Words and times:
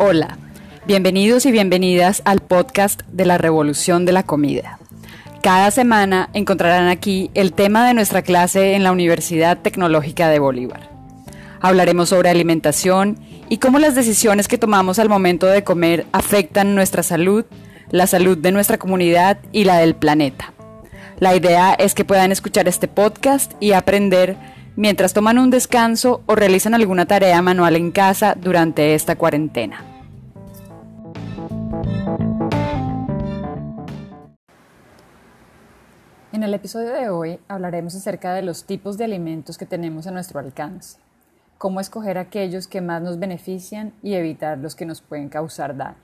Hola, 0.00 0.38
bienvenidos 0.86 1.44
y 1.44 1.50
bienvenidas 1.50 2.22
al 2.24 2.38
podcast 2.38 3.02
de 3.10 3.26
la 3.26 3.36
Revolución 3.36 4.04
de 4.04 4.12
la 4.12 4.22
Comida. 4.22 4.78
Cada 5.42 5.72
semana 5.72 6.30
encontrarán 6.34 6.86
aquí 6.86 7.32
el 7.34 7.52
tema 7.52 7.84
de 7.84 7.94
nuestra 7.94 8.22
clase 8.22 8.74
en 8.74 8.84
la 8.84 8.92
Universidad 8.92 9.58
Tecnológica 9.58 10.28
de 10.28 10.38
Bolívar. 10.38 10.88
Hablaremos 11.60 12.10
sobre 12.10 12.30
alimentación 12.30 13.18
y 13.48 13.58
cómo 13.58 13.80
las 13.80 13.96
decisiones 13.96 14.46
que 14.46 14.56
tomamos 14.56 15.00
al 15.00 15.08
momento 15.08 15.46
de 15.46 15.64
comer 15.64 16.06
afectan 16.12 16.76
nuestra 16.76 17.02
salud, 17.02 17.44
la 17.90 18.06
salud 18.06 18.38
de 18.38 18.52
nuestra 18.52 18.78
comunidad 18.78 19.38
y 19.50 19.64
la 19.64 19.78
del 19.78 19.96
planeta. 19.96 20.52
La 21.18 21.34
idea 21.34 21.74
es 21.74 21.96
que 21.96 22.04
puedan 22.04 22.30
escuchar 22.30 22.68
este 22.68 22.86
podcast 22.86 23.52
y 23.58 23.72
aprender 23.72 24.36
mientras 24.76 25.12
toman 25.12 25.40
un 25.40 25.50
descanso 25.50 26.22
o 26.26 26.36
realizan 26.36 26.72
alguna 26.72 27.06
tarea 27.06 27.42
manual 27.42 27.74
en 27.74 27.90
casa 27.90 28.36
durante 28.40 28.94
esta 28.94 29.16
cuarentena. 29.16 29.87
En 36.38 36.44
el 36.44 36.54
episodio 36.54 36.92
de 36.92 37.10
hoy 37.10 37.40
hablaremos 37.48 37.96
acerca 37.96 38.32
de 38.32 38.42
los 38.42 38.64
tipos 38.64 38.96
de 38.96 39.04
alimentos 39.04 39.58
que 39.58 39.66
tenemos 39.66 40.06
a 40.06 40.12
nuestro 40.12 40.38
alcance, 40.38 40.98
cómo 41.58 41.80
escoger 41.80 42.16
aquellos 42.16 42.68
que 42.68 42.80
más 42.80 43.02
nos 43.02 43.18
benefician 43.18 43.92
y 44.04 44.14
evitar 44.14 44.58
los 44.58 44.76
que 44.76 44.86
nos 44.86 45.00
pueden 45.00 45.30
causar 45.30 45.76
daño. 45.76 45.96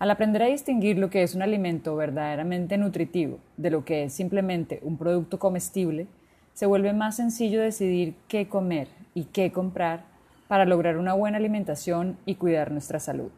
Al 0.00 0.10
aprender 0.10 0.42
a 0.42 0.46
distinguir 0.46 0.98
lo 0.98 1.08
que 1.08 1.22
es 1.22 1.36
un 1.36 1.42
alimento 1.42 1.94
verdaderamente 1.94 2.76
nutritivo 2.78 3.38
de 3.56 3.70
lo 3.70 3.84
que 3.84 4.02
es 4.02 4.12
simplemente 4.12 4.80
un 4.82 4.98
producto 4.98 5.38
comestible, 5.38 6.08
se 6.52 6.66
vuelve 6.66 6.92
más 6.92 7.14
sencillo 7.16 7.62
decidir 7.62 8.16
qué 8.26 8.48
comer 8.48 8.88
y 9.14 9.26
qué 9.26 9.52
comprar 9.52 10.04
para 10.48 10.64
lograr 10.64 10.96
una 10.96 11.14
buena 11.14 11.38
alimentación 11.38 12.18
y 12.26 12.34
cuidar 12.34 12.72
nuestra 12.72 12.98
salud. 12.98 13.30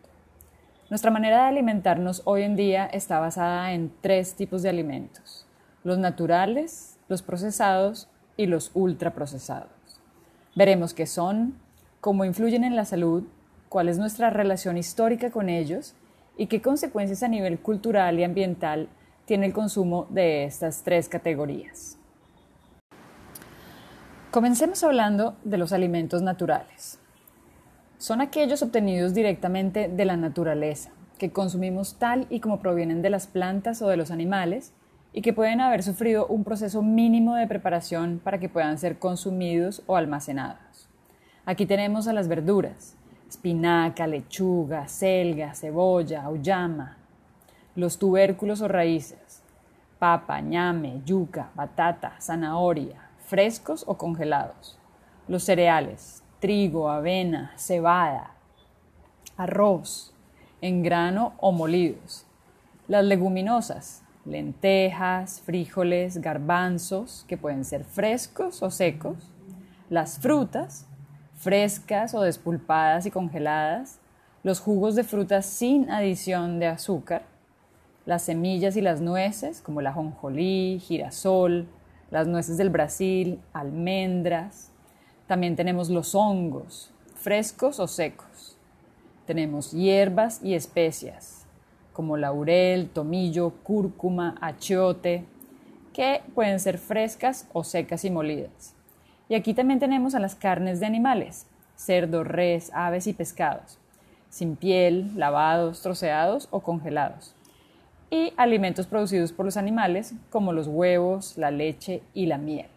Nuestra 0.89 1.11
manera 1.11 1.39
de 1.39 1.49
alimentarnos 1.49 2.23
hoy 2.27 2.43
en 2.43 2.55
día 2.55 2.87
está 2.87 3.19
basada 3.19 3.73
en 3.73 3.91
tres 4.01 4.35
tipos 4.35 4.63
de 4.63 4.69
alimentos, 4.69 5.45
los 5.83 5.99
naturales, 5.99 6.97
los 7.09 7.23
procesados 7.23 8.09
y 8.37 8.47
los 8.47 8.71
ultraprocesados. 8.73 9.69
Veremos 10.55 10.95
qué 10.95 11.07
son, 11.07 11.59
cómo 12.01 12.25
influyen 12.25 12.63
en 12.63 12.77
la 12.77 12.85
salud, 12.85 13.25
cuál 13.69 13.89
es 13.89 13.99
nuestra 13.99 14.31
relación 14.31 14.79
histórica 14.79 15.33
con 15.33 15.49
ellos 15.49 15.97
y 16.37 16.47
qué 16.47 16.63
consecuencias 16.63 17.25
a 17.25 17.29
nivel 17.29 17.59
cultural 17.59 18.21
y 18.21 18.23
ambiental 18.25 18.89
tiene 19.25 19.47
el 19.47 19.53
consumo 19.53 20.07
de 20.11 20.45
estas 20.45 20.85
tres 20.85 21.09
categorías. 21.09 21.99
Comencemos 24.31 24.85
hablando 24.85 25.35
de 25.43 25.59
los 25.59 25.73
alimentos 25.73 26.23
naturales. 26.23 27.01
Son 27.99 28.21
aquellos 28.21 28.61
obtenidos 28.61 29.15
directamente 29.15 29.89
de 29.89 30.05
la 30.05 30.19
naturaleza, 30.19 30.91
que 31.19 31.33
consumimos 31.33 31.99
tal 31.99 32.27
y 32.29 32.41
como 32.41 32.61
provienen 32.61 33.01
de 33.01 33.09
las 33.09 33.27
plantas 33.27 33.81
o 33.81 33.89
de 33.89 33.97
los 33.97 34.11
animales 34.11 34.75
y 35.15 35.23
que 35.23 35.33
pueden 35.33 35.63
haber 35.63 35.83
sufrido 35.83 36.27
un 36.27 36.45
proceso 36.45 36.83
mínimo 36.83 37.35
de 37.37 37.47
preparación 37.47 38.21
para 38.23 38.39
que 38.39 38.51
puedan 38.51 38.77
ser 38.77 38.99
consumidos 38.99 39.83
o 39.87 39.97
almacenados. 39.97 40.91
Aquí 41.47 41.65
tenemos 41.65 42.07
a 42.07 42.13
las 42.13 42.29
verduras, 42.29 42.97
espinaca, 43.27 44.07
lechuga, 44.07 44.89
selga, 44.89 45.55
cebolla, 45.55 46.25
auyama, 46.25 46.99
los 47.77 47.99
tubérculos 47.99 48.61
o 48.61 48.69
raíces, 48.69 49.43
papa, 49.99 50.43
ñame, 50.43 51.01
yuca, 51.07 51.49
batata, 51.55 52.15
zanahoria, 52.21 53.09
frescos 53.25 53.85
o 53.87 53.97
congelados, 53.97 54.79
los 55.29 55.45
cereales, 55.45 56.23
trigo, 56.41 56.91
avena, 56.91 57.53
cebada, 57.57 58.33
arroz, 59.37 60.15
en 60.61 60.83
grano 60.83 61.35
o 61.39 61.53
molidos, 61.53 62.27
las 62.89 63.05
leguminosas, 63.05 64.03
lentejas, 64.25 65.41
frijoles, 65.41 66.19
garbanzos, 66.19 67.25
que 67.29 67.37
pueden 67.37 67.65
ser 67.65 67.85
frescos 67.85 68.63
o 68.63 68.71
secos, 68.71 69.17
las 69.91 70.19
frutas, 70.19 70.87
frescas 71.37 72.15
o 72.15 72.23
despulpadas 72.23 73.07
y 73.07 73.11
congeladas, 73.11 74.01
los 74.43 74.61
jugos 74.61 74.95
de 74.95 75.05
frutas 75.05 75.47
sin 75.47 75.91
adición 75.91 76.59
de 76.59 76.67
azúcar, 76.67 77.23
las 78.05 78.23
semillas 78.23 78.77
y 78.77 78.81
las 78.81 79.01
nueces, 79.01 79.61
como 79.61 79.81
el 79.81 79.89
ajonjolí, 79.89 80.79
girasol, 80.81 81.67
las 82.11 82.27
nueces 82.27 82.57
del 82.57 82.71
Brasil, 82.71 83.41
almendras. 83.53 84.71
También 85.27 85.57
tenemos 85.57 85.91
los 85.91 86.15
hongos, 86.15 86.93
frescos 87.15 87.81
o 87.81 87.89
secos. 87.89 88.57
Tenemos 89.27 89.73
hierbas 89.73 90.41
y 90.43 90.55
especias, 90.55 91.47
como 91.93 92.17
laurel, 92.17 92.89
tomillo, 92.91 93.51
cúrcuma, 93.65 94.37
achiote, 94.41 95.25
que 95.93 96.23
pueden 96.35 96.61
ser 96.61 96.79
frescas 96.79 97.49
o 97.53 97.65
secas 97.65 98.05
y 98.05 98.11
molidas. 98.11 98.75
Y 99.29 99.35
aquí 99.35 99.53
también 99.53 99.81
tenemos 99.81 100.15
a 100.15 100.21
las 100.21 100.37
carnes 100.37 100.79
de 100.79 100.87
animales, 100.87 101.47
cerdo, 101.75 102.23
res, 102.23 102.71
aves 102.73 103.09
y 103.09 103.13
pescados, 103.13 103.79
sin 104.31 104.55
piel, 104.55 105.11
lavados, 105.19 105.83
troceados 105.83 106.47
o 106.53 106.61
congelados. 106.61 107.35
Y 108.11 108.33
alimentos 108.37 108.87
producidos 108.87 109.33
por 109.33 109.45
los 109.45 109.57
animales, 109.57 110.15
como 110.31 110.53
los 110.53 110.69
huevos, 110.69 111.37
la 111.37 111.51
leche 111.51 112.03
y 112.15 112.27
la 112.27 112.39
miel. 112.39 112.69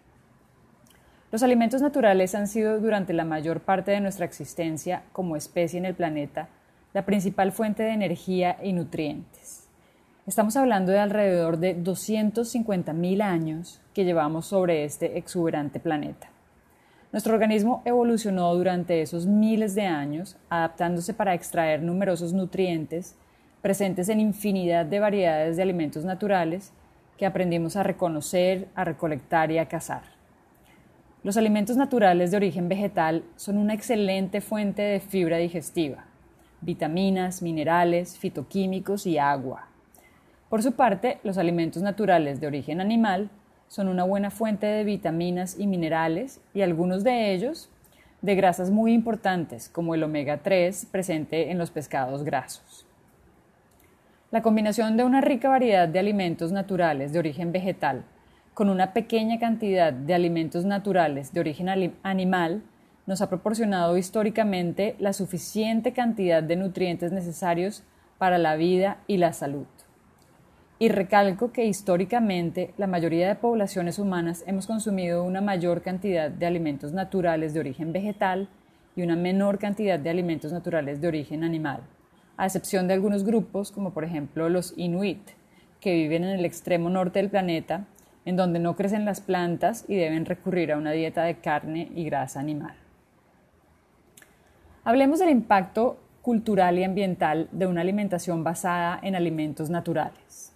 Los 1.31 1.43
alimentos 1.43 1.83
naturales 1.83 2.33
han 2.33 2.47
sido 2.47 2.79
durante 2.79 3.13
la 3.13 3.23
mayor 3.23 3.59
parte 3.59 3.91
de 3.91 4.01
nuestra 4.01 4.25
existencia 4.25 5.03
como 5.11 5.35
especie 5.35 5.77
en 5.77 5.85
el 5.85 5.93
planeta 5.93 6.49
la 6.91 7.05
principal 7.05 7.51
fuente 7.51 7.83
de 7.83 7.91
energía 7.91 8.57
y 8.63 8.73
nutrientes. 8.73 9.67
Estamos 10.25 10.57
hablando 10.57 10.91
de 10.91 10.97
alrededor 10.97 11.57
de 11.57 11.77
250.000 11.77 13.21
años 13.21 13.79
que 13.93 14.05
llevamos 14.05 14.47
sobre 14.47 14.85
este 14.85 15.19
exuberante 15.19 15.79
planeta. 15.79 16.29
Nuestro 17.11 17.35
organismo 17.35 17.83
evolucionó 17.85 18.53
durante 18.55 19.03
esos 19.03 19.27
miles 19.27 19.75
de 19.75 19.85
años, 19.85 20.35
adaptándose 20.49 21.13
para 21.13 21.35
extraer 21.35 21.83
numerosos 21.83 22.33
nutrientes 22.33 23.15
presentes 23.61 24.09
en 24.09 24.19
infinidad 24.19 24.85
de 24.87 24.99
variedades 24.99 25.57
de 25.57 25.63
alimentos 25.63 26.05
naturales 26.05 26.71
que 27.17 27.27
aprendimos 27.27 27.75
a 27.75 27.83
reconocer, 27.83 28.67
a 28.73 28.83
recolectar 28.83 29.51
y 29.51 29.59
a 29.59 29.67
cazar. 29.67 30.18
Los 31.21 31.35
alimentos 31.35 31.75
naturales 31.75 32.31
de 32.31 32.37
origen 32.37 32.69
vegetal 32.69 33.25
son 33.35 33.57
una 33.57 33.73
excelente 33.73 34.39
fuente 34.39 34.81
de 34.81 35.01
fibra 35.01 35.35
digestiva, 35.35 36.05
vitaminas, 36.61 37.41
minerales, 37.41 38.17
fitoquímicos 38.17 39.05
y 39.05 39.17
agua. 39.17 39.67
Por 40.49 40.63
su 40.63 40.71
parte, 40.71 41.19
los 41.23 41.37
alimentos 41.37 41.83
naturales 41.83 42.39
de 42.39 42.47
origen 42.47 42.79
animal 42.79 43.29
son 43.67 43.89
una 43.89 44.05
buena 44.05 44.31
fuente 44.31 44.65
de 44.65 44.85
vitaminas 44.85 45.59
y 45.59 45.67
minerales 45.67 46.39
y 46.53 46.61
algunos 46.61 47.03
de 47.03 47.33
ellos 47.33 47.69
de 48.21 48.35
grasas 48.35 48.71
muy 48.71 48.93
importantes 48.93 49.67
como 49.67 49.95
el 49.95 50.03
omega 50.03 50.37
3 50.37 50.85
presente 50.85 51.51
en 51.51 51.57
los 51.57 51.69
pescados 51.69 52.23
grasos. 52.23 52.85
La 54.31 54.41
combinación 54.41 54.95
de 54.95 55.03
una 55.03 55.19
rica 55.19 55.49
variedad 55.49 55.89
de 55.89 55.99
alimentos 55.99 56.53
naturales 56.53 57.11
de 57.11 57.19
origen 57.19 57.51
vegetal 57.51 58.05
con 58.53 58.69
una 58.69 58.93
pequeña 58.93 59.39
cantidad 59.39 59.93
de 59.93 60.13
alimentos 60.13 60.65
naturales 60.65 61.33
de 61.33 61.39
origen 61.39 61.69
animal 62.03 62.63
nos 63.05 63.21
ha 63.21 63.29
proporcionado 63.29 63.97
históricamente 63.97 64.95
la 64.99 65.13
suficiente 65.13 65.93
cantidad 65.93 66.43
de 66.43 66.55
nutrientes 66.55 67.11
necesarios 67.11 67.83
para 68.19 68.37
la 68.37 68.55
vida 68.55 68.99
y 69.07 69.17
la 69.17 69.33
salud. 69.33 69.65
Y 70.77 70.89
recalco 70.89 71.51
que 71.51 71.65
históricamente 71.65 72.73
la 72.77 72.87
mayoría 72.87 73.27
de 73.27 73.35
poblaciones 73.35 73.99
humanas 73.99 74.43
hemos 74.45 74.67
consumido 74.67 75.23
una 75.23 75.41
mayor 75.41 75.81
cantidad 75.81 76.29
de 76.29 76.45
alimentos 76.45 76.93
naturales 76.93 77.53
de 77.53 77.59
origen 77.59 77.91
vegetal 77.91 78.47
y 78.95 79.01
una 79.01 79.15
menor 79.15 79.59
cantidad 79.59 79.99
de 79.99 80.09
alimentos 80.09 80.53
naturales 80.53 81.01
de 81.01 81.07
origen 81.07 81.43
animal, 81.43 81.81
a 82.37 82.45
excepción 82.45 82.87
de 82.87 82.93
algunos 82.93 83.25
grupos 83.25 83.71
como 83.71 83.91
por 83.91 84.03
ejemplo 84.03 84.49
los 84.49 84.73
inuit, 84.77 85.31
que 85.81 85.93
viven 85.95 86.23
en 86.23 86.37
el 86.37 86.45
extremo 86.45 86.89
norte 86.89 87.19
del 87.19 87.29
planeta, 87.29 87.85
en 88.25 88.35
donde 88.35 88.59
no 88.59 88.75
crecen 88.75 89.05
las 89.05 89.21
plantas 89.21 89.85
y 89.87 89.95
deben 89.95 90.25
recurrir 90.25 90.71
a 90.71 90.77
una 90.77 90.91
dieta 90.91 91.23
de 91.23 91.35
carne 91.35 91.91
y 91.95 92.03
grasa 92.05 92.39
animal. 92.39 92.75
Hablemos 94.83 95.19
del 95.19 95.29
impacto 95.29 95.99
cultural 96.21 96.77
y 96.77 96.83
ambiental 96.83 97.47
de 97.51 97.67
una 97.67 97.81
alimentación 97.81 98.43
basada 98.43 98.99
en 99.01 99.15
alimentos 99.15 99.69
naturales. 99.69 100.53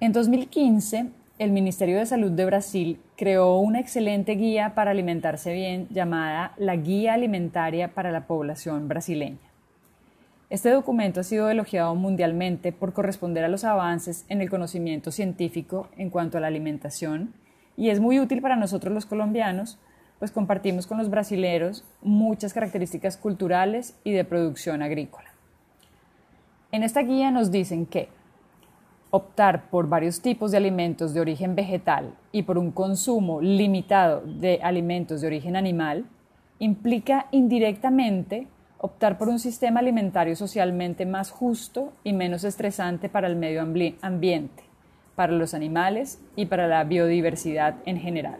En 0.00 0.12
2015, 0.12 1.10
el 1.38 1.52
Ministerio 1.52 1.98
de 1.98 2.06
Salud 2.06 2.30
de 2.30 2.44
Brasil 2.44 3.00
creó 3.16 3.58
una 3.58 3.80
excelente 3.80 4.32
guía 4.32 4.74
para 4.74 4.90
alimentarse 4.90 5.52
bien 5.52 5.88
llamada 5.90 6.52
la 6.58 6.76
Guía 6.76 7.14
Alimentaria 7.14 7.94
para 7.94 8.12
la 8.12 8.26
Población 8.26 8.88
Brasileña. 8.88 9.49
Este 10.50 10.70
documento 10.70 11.20
ha 11.20 11.22
sido 11.22 11.48
elogiado 11.48 11.94
mundialmente 11.94 12.72
por 12.72 12.92
corresponder 12.92 13.44
a 13.44 13.48
los 13.48 13.62
avances 13.62 14.24
en 14.28 14.40
el 14.40 14.50
conocimiento 14.50 15.12
científico 15.12 15.86
en 15.96 16.10
cuanto 16.10 16.38
a 16.38 16.40
la 16.40 16.48
alimentación 16.48 17.32
y 17.76 17.90
es 17.90 18.00
muy 18.00 18.18
útil 18.18 18.42
para 18.42 18.56
nosotros 18.56 18.92
los 18.92 19.06
colombianos 19.06 19.78
pues 20.18 20.32
compartimos 20.32 20.88
con 20.88 20.98
los 20.98 21.08
brasileros 21.08 21.84
muchas 22.02 22.52
características 22.52 23.16
culturales 23.16 23.96
y 24.02 24.10
de 24.10 24.24
producción 24.24 24.82
agrícola. 24.82 25.30
En 26.72 26.82
esta 26.82 27.02
guía 27.02 27.30
nos 27.30 27.52
dicen 27.52 27.86
que 27.86 28.08
optar 29.10 29.70
por 29.70 29.88
varios 29.88 30.20
tipos 30.20 30.50
de 30.50 30.56
alimentos 30.56 31.14
de 31.14 31.20
origen 31.20 31.54
vegetal 31.54 32.16
y 32.32 32.42
por 32.42 32.58
un 32.58 32.72
consumo 32.72 33.40
limitado 33.40 34.22
de 34.26 34.58
alimentos 34.64 35.20
de 35.20 35.28
origen 35.28 35.54
animal 35.54 36.06
implica 36.58 37.28
indirectamente 37.30 38.48
optar 38.82 39.18
por 39.18 39.28
un 39.28 39.38
sistema 39.38 39.80
alimentario 39.80 40.34
socialmente 40.34 41.04
más 41.04 41.30
justo 41.30 41.92
y 42.02 42.14
menos 42.14 42.44
estresante 42.44 43.10
para 43.10 43.26
el 43.26 43.36
medio 43.36 43.60
ambiente, 43.60 44.64
para 45.16 45.34
los 45.34 45.52
animales 45.52 46.18
y 46.34 46.46
para 46.46 46.66
la 46.66 46.82
biodiversidad 46.84 47.76
en 47.84 47.98
general. 47.98 48.38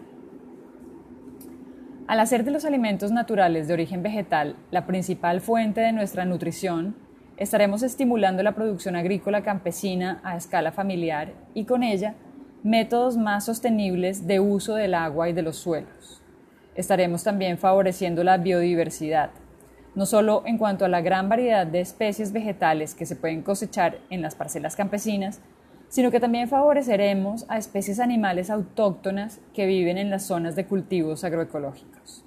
Al 2.07 2.19
hacer 2.19 2.43
de 2.43 2.51
los 2.51 2.65
alimentos 2.65 3.11
naturales 3.11 3.67
de 3.67 3.73
origen 3.73 4.01
vegetal 4.01 4.55
la 4.71 4.87
principal 4.87 5.41
fuente 5.41 5.79
de 5.79 5.93
nuestra 5.93 6.25
nutrición, 6.25 6.95
estaremos 7.37 7.83
estimulando 7.83 8.41
la 8.41 8.53
producción 8.53 8.95
agrícola 8.95 9.43
campesina 9.43 10.19
a 10.23 10.35
escala 10.35 10.71
familiar 10.71 11.33
y 11.53 11.65
con 11.65 11.83
ella 11.83 12.15
métodos 12.63 13.15
más 13.15 13.45
sostenibles 13.45 14.25
de 14.25 14.39
uso 14.39 14.73
del 14.73 14.95
agua 14.95 15.29
y 15.29 15.33
de 15.33 15.43
los 15.43 15.57
suelos. 15.57 16.21
Estaremos 16.73 17.23
también 17.23 17.57
favoreciendo 17.57 18.23
la 18.23 18.37
biodiversidad, 18.37 19.29
no 19.95 20.05
solo 20.05 20.43
en 20.45 20.57
cuanto 20.57 20.85
a 20.85 20.89
la 20.89 21.01
gran 21.01 21.27
variedad 21.29 21.67
de 21.67 21.81
especies 21.81 22.31
vegetales 22.31 22.95
que 22.95 23.05
se 23.05 23.15
pueden 23.15 23.41
cosechar 23.41 23.99
en 24.09 24.21
las 24.21 24.35
parcelas 24.35 24.75
campesinas, 24.75 25.41
sino 25.89 26.09
que 26.09 26.21
también 26.21 26.47
favoreceremos 26.47 27.45
a 27.49 27.57
especies 27.57 27.99
animales 27.99 28.49
autóctonas 28.49 29.41
que 29.53 29.65
viven 29.65 29.97
en 29.97 30.09
las 30.09 30.23
zonas 30.23 30.55
de 30.55 30.65
cultivos 30.65 31.25
agroecológicos. 31.25 32.23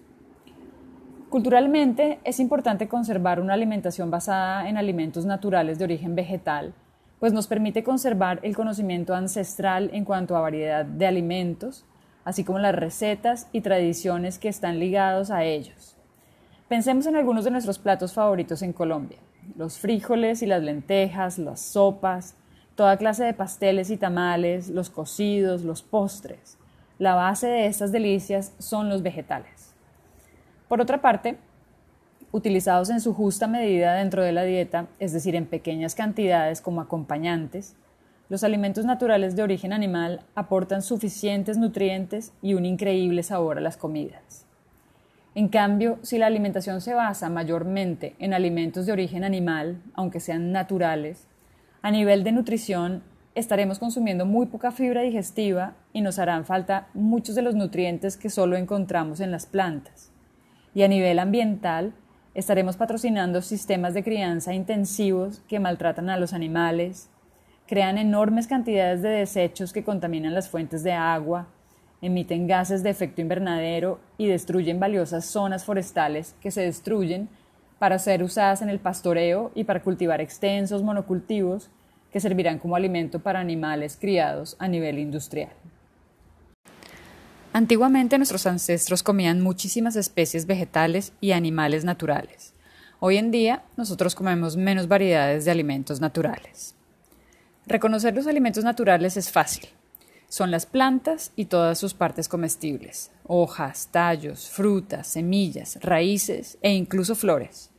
Culturalmente 1.31 2.21
es 2.25 2.39
importante 2.41 2.87
conservar 2.89 3.41
una 3.41 3.55
alimentación 3.55 4.11
basada 4.11 4.69
en 4.69 4.77
alimentos 4.77 5.25
naturales 5.25 5.79
de 5.79 5.85
origen 5.85 6.15
vegetal, 6.15 6.75
pues 7.19 7.33
nos 7.33 7.47
permite 7.47 7.83
conservar 7.83 8.39
el 8.43 8.55
conocimiento 8.55 9.15
ancestral 9.15 9.89
en 9.95 10.05
cuanto 10.05 10.37
a 10.37 10.43
variedad 10.43 10.85
de 10.85 11.07
alimentos, 11.07 11.87
así 12.25 12.45
como 12.45 12.59
las 12.59 12.75
recetas 12.75 13.49
y 13.51 13.63
tradiciones 13.63 14.39
que 14.39 14.51
están 14.51 14.79
ligados 14.79 15.31
a 15.31 15.43
ellos. 15.45 15.94
Pensemos 16.69 17.07
en 17.07 17.15
algunos 17.15 17.45
de 17.45 17.51
nuestros 17.51 17.79
platos 17.79 18.15
favoritos 18.15 18.63
en 18.63 18.73
Colombia, 18.73 19.19
los 19.55 19.79
frijoles 19.79 20.43
y 20.43 20.47
las 20.47 20.63
lentejas, 20.63 21.39
las 21.39 21.61
sopas, 21.61 22.37
toda 22.75 22.97
clase 22.97 23.23
de 23.23 23.35
pasteles 23.35 23.91
y 23.91 23.99
tamales, 23.99 24.71
los 24.71 24.89
cocidos, 24.89 25.63
los 25.63 25.83
postres. 25.83 26.57
La 26.99 27.15
base 27.15 27.49
de 27.49 27.67
estas 27.67 27.93
delicias 27.93 28.55
son 28.59 28.89
los 28.89 29.03
vegetales. 29.03 29.75
Por 30.67 30.81
otra 30.81 31.03
parte, 31.03 31.37
utilizados 32.33 32.89
en 32.89 33.03
su 33.03 33.13
justa 33.13 33.47
medida 33.47 33.97
dentro 33.97 34.23
de 34.23 34.33
la 34.33 34.45
dieta, 34.45 34.87
es 34.99 35.13
decir, 35.13 35.37
en 35.37 35.45
pequeñas 35.45 35.95
cantidades 35.95 36.63
como 36.63 36.81
acompañantes, 36.81 37.77
los 38.31 38.43
alimentos 38.43 38.87
naturales 38.87 39.37
de 39.37 39.43
origen 39.43 39.75
animal 39.75 40.23
aportan 40.35 40.81
suficientes 40.81 41.59
nutrientes 41.59 42.33
y 42.41 42.55
un 42.55 42.65
increíble 42.65 43.23
sabor 43.23 43.59
a 43.59 43.61
las 43.61 43.77
comidas. 43.77 44.44
En 45.37 45.49
cambio, 45.49 45.99
si 46.03 46.17
la 46.17 46.27
alimentación 46.27 46.81
se 46.81 46.95
basa 46.95 47.29
mayormente 47.29 48.15
en 48.21 48.35
alimentos 48.35 48.87
de 48.87 48.93
origen 48.93 49.25
animal, 49.25 49.83
aunque 49.95 50.21
sean 50.21 50.53
naturales, 50.53 51.27
a 51.83 51.91
nivel 51.91 52.23
de 52.23 52.31
nutrición 52.31 53.03
estaremos 53.35 53.81
consumiendo 53.81 54.27
muy 54.27 54.47
poca 54.47 54.71
fibra 54.71 55.03
digestiva 55.03 55.75
y 55.93 56.03
nos 56.03 56.21
harán 56.21 56.45
falta 56.45 56.87
muchos 56.95 57.35
de 57.35 57.43
los 57.43 57.57
nutrientes 57.57 58.17
que 58.17 58.31
solo 58.31 58.57
encontramos 58.57 59.19
en 59.19 59.33
las 59.33 59.47
plantas. 59.47 60.13
Y 60.73 60.83
a 60.85 60.89
nivel 60.89 61.19
ambiental 61.19 61.95
estaremos 62.35 62.77
patrocinando 62.77 63.43
sistemas 63.43 63.93
de 63.93 64.05
crianza 64.05 64.55
intensivos 64.55 65.43
que 65.49 65.59
maltratan 65.59 66.11
a 66.11 66.17
los 66.17 66.33
animales, 66.33 67.11
crean 67.67 67.99
enormes 67.99 68.47
cantidades 68.47 69.03
de 69.03 69.09
desechos 69.09 69.73
que 69.73 69.83
contaminan 69.83 70.35
las 70.35 70.49
fuentes 70.49 70.85
de 70.85 70.93
agua, 70.93 71.49
emiten 72.05 72.47
gases 72.47 72.83
de 72.83 72.91
efecto 72.91 73.21
invernadero 73.21 74.01
y 74.19 74.27
destruyen 74.27 74.79
valiosas 74.79 75.25
zonas 75.25 75.65
forestales 75.65 76.35
que 76.41 76.51
se 76.51 76.61
destruyen 76.61 77.29
para 77.79 77.99
ser 77.99 78.23
usadas 78.23 78.63
en 78.63 78.69
el 78.69 78.79
pastoreo 78.79 79.51
y 79.55 79.65
para 79.65 79.83
cultivar 79.83 80.21
extensos 80.21 80.83
monocultivos 80.83 81.71
que 82.13 82.21
servirán 82.21 82.59
como 82.59 82.77
alimento 82.77 83.19
para 83.19 83.41
animales 83.41 83.99
criados 84.01 84.57
a 84.59 84.69
nivel 84.69 84.99
industrial. 84.99 85.51
Antiguamente 87.53 88.19
nuestros 88.19 88.47
ancestros 88.47 89.03
comían 89.03 89.41
muchísimas 89.41 89.97
especies 89.97 90.47
vegetales 90.47 91.13
y 91.21 91.33
animales 91.33 91.85
naturales. 91.85 92.53
Hoy 93.01 93.17
en 93.17 93.31
día 93.31 93.63
nosotros 93.77 94.15
comemos 94.15 94.57
menos 94.57 94.89
variedades 94.89 95.45
de 95.45 95.51
alimentos 95.51 96.01
naturales. 96.01 96.75
Reconocer 97.67 98.15
los 98.15 98.27
alimentos 98.27 98.65
naturales 98.65 99.17
es 99.17 99.31
fácil. 99.31 99.69
Son 100.35 100.51
las 100.51 100.67
plantas 100.67 101.31
y 101.37 101.45
todas 101.45 101.79
sus 101.79 101.95
partes 101.95 102.27
comestibles, 102.27 103.13
hojas, 103.23 103.91
tallos, 103.93 104.51
frutas, 104.51 105.07
semillas, 105.07 105.79
raíces 105.81 106.59
e 106.61 106.73
incluso 106.73 107.15
flores. 107.15 107.71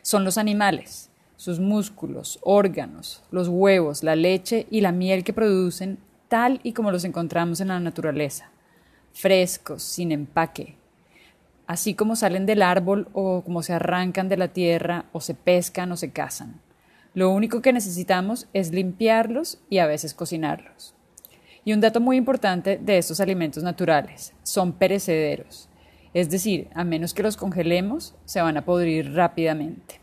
Son 0.00 0.24
los 0.24 0.38
animales, 0.38 1.10
sus 1.36 1.60
músculos, 1.60 2.38
órganos, 2.40 3.22
los 3.30 3.48
huevos, 3.48 4.02
la 4.02 4.16
leche 4.16 4.66
y 4.70 4.80
la 4.80 4.92
miel 4.92 5.24
que 5.24 5.34
producen 5.34 5.98
tal 6.28 6.60
y 6.62 6.72
como 6.72 6.90
los 6.90 7.04
encontramos 7.04 7.60
en 7.60 7.68
la 7.68 7.78
naturaleza 7.80 8.50
frescos, 9.12 9.82
sin 9.82 10.10
empaque, 10.10 10.76
así 11.66 11.92
como 11.92 12.16
salen 12.16 12.46
del 12.46 12.62
árbol 12.62 13.08
o 13.12 13.42
como 13.44 13.62
se 13.62 13.74
arrancan 13.74 14.30
de 14.30 14.38
la 14.38 14.48
tierra 14.48 15.04
o 15.12 15.20
se 15.20 15.34
pescan 15.34 15.92
o 15.92 15.98
se 15.98 16.12
cazan. 16.12 16.62
Lo 17.12 17.28
único 17.30 17.60
que 17.60 17.74
necesitamos 17.74 18.48
es 18.54 18.72
limpiarlos 18.72 19.58
y 19.68 19.80
a 19.80 19.86
veces 19.86 20.14
cocinarlos. 20.14 20.94
Y 21.70 21.72
un 21.72 21.80
dato 21.80 22.00
muy 22.00 22.16
importante 22.16 22.80
de 22.82 22.98
estos 22.98 23.20
alimentos 23.20 23.62
naturales, 23.62 24.34
son 24.42 24.72
perecederos, 24.72 25.68
es 26.12 26.28
decir, 26.28 26.66
a 26.74 26.82
menos 26.82 27.14
que 27.14 27.22
los 27.22 27.36
congelemos, 27.36 28.16
se 28.24 28.40
van 28.40 28.56
a 28.56 28.64
podrir 28.64 29.14
rápidamente. 29.14 30.00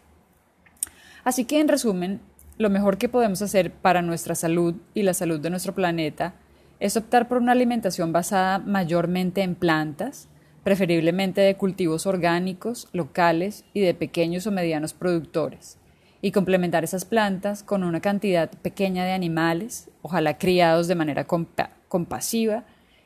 Así 1.26 1.44
que, 1.44 1.60
en 1.60 1.68
resumen, 1.68 2.22
lo 2.58 2.70
mejor 2.70 2.98
que 2.98 3.10
podemos 3.10 3.42
hacer 3.42 3.74
para 3.74 4.02
nuestra 4.02 4.34
salud 4.34 4.76
y 4.94 5.04
la 5.04 5.14
salud 5.14 5.42
de 5.42 5.50
nuestro 5.50 5.76
planeta 5.76 6.36
es 6.80 6.96
optar 6.96 7.28
por 7.28 7.38
una 7.38 7.52
alimentación 7.52 8.14
basada 8.14 8.60
mayormente 8.60 9.42
en 9.42 9.54
plantas, 9.54 10.30
preferiblemente 10.64 11.42
de 11.42 11.58
cultivos 11.58 12.08
orgánicos, 12.08 12.88
locales 12.94 13.66
y 13.74 13.82
de 13.82 13.94
pequeños 13.94 14.48
o 14.48 14.52
medianos 14.52 14.94
productores, 14.94 15.78
y 16.22 16.32
complementar 16.32 16.84
esas 16.84 17.06
plantas 17.06 17.64
con 17.64 17.84
una 17.84 18.02
cantidad 18.02 18.50
pequeña 18.50 19.06
de 19.06 19.12
animales, 19.12 19.90
ojalá 20.02 20.38
criados 20.38 20.88
de 20.88 20.96
manera 20.96 21.26
compasiva 21.26 22.64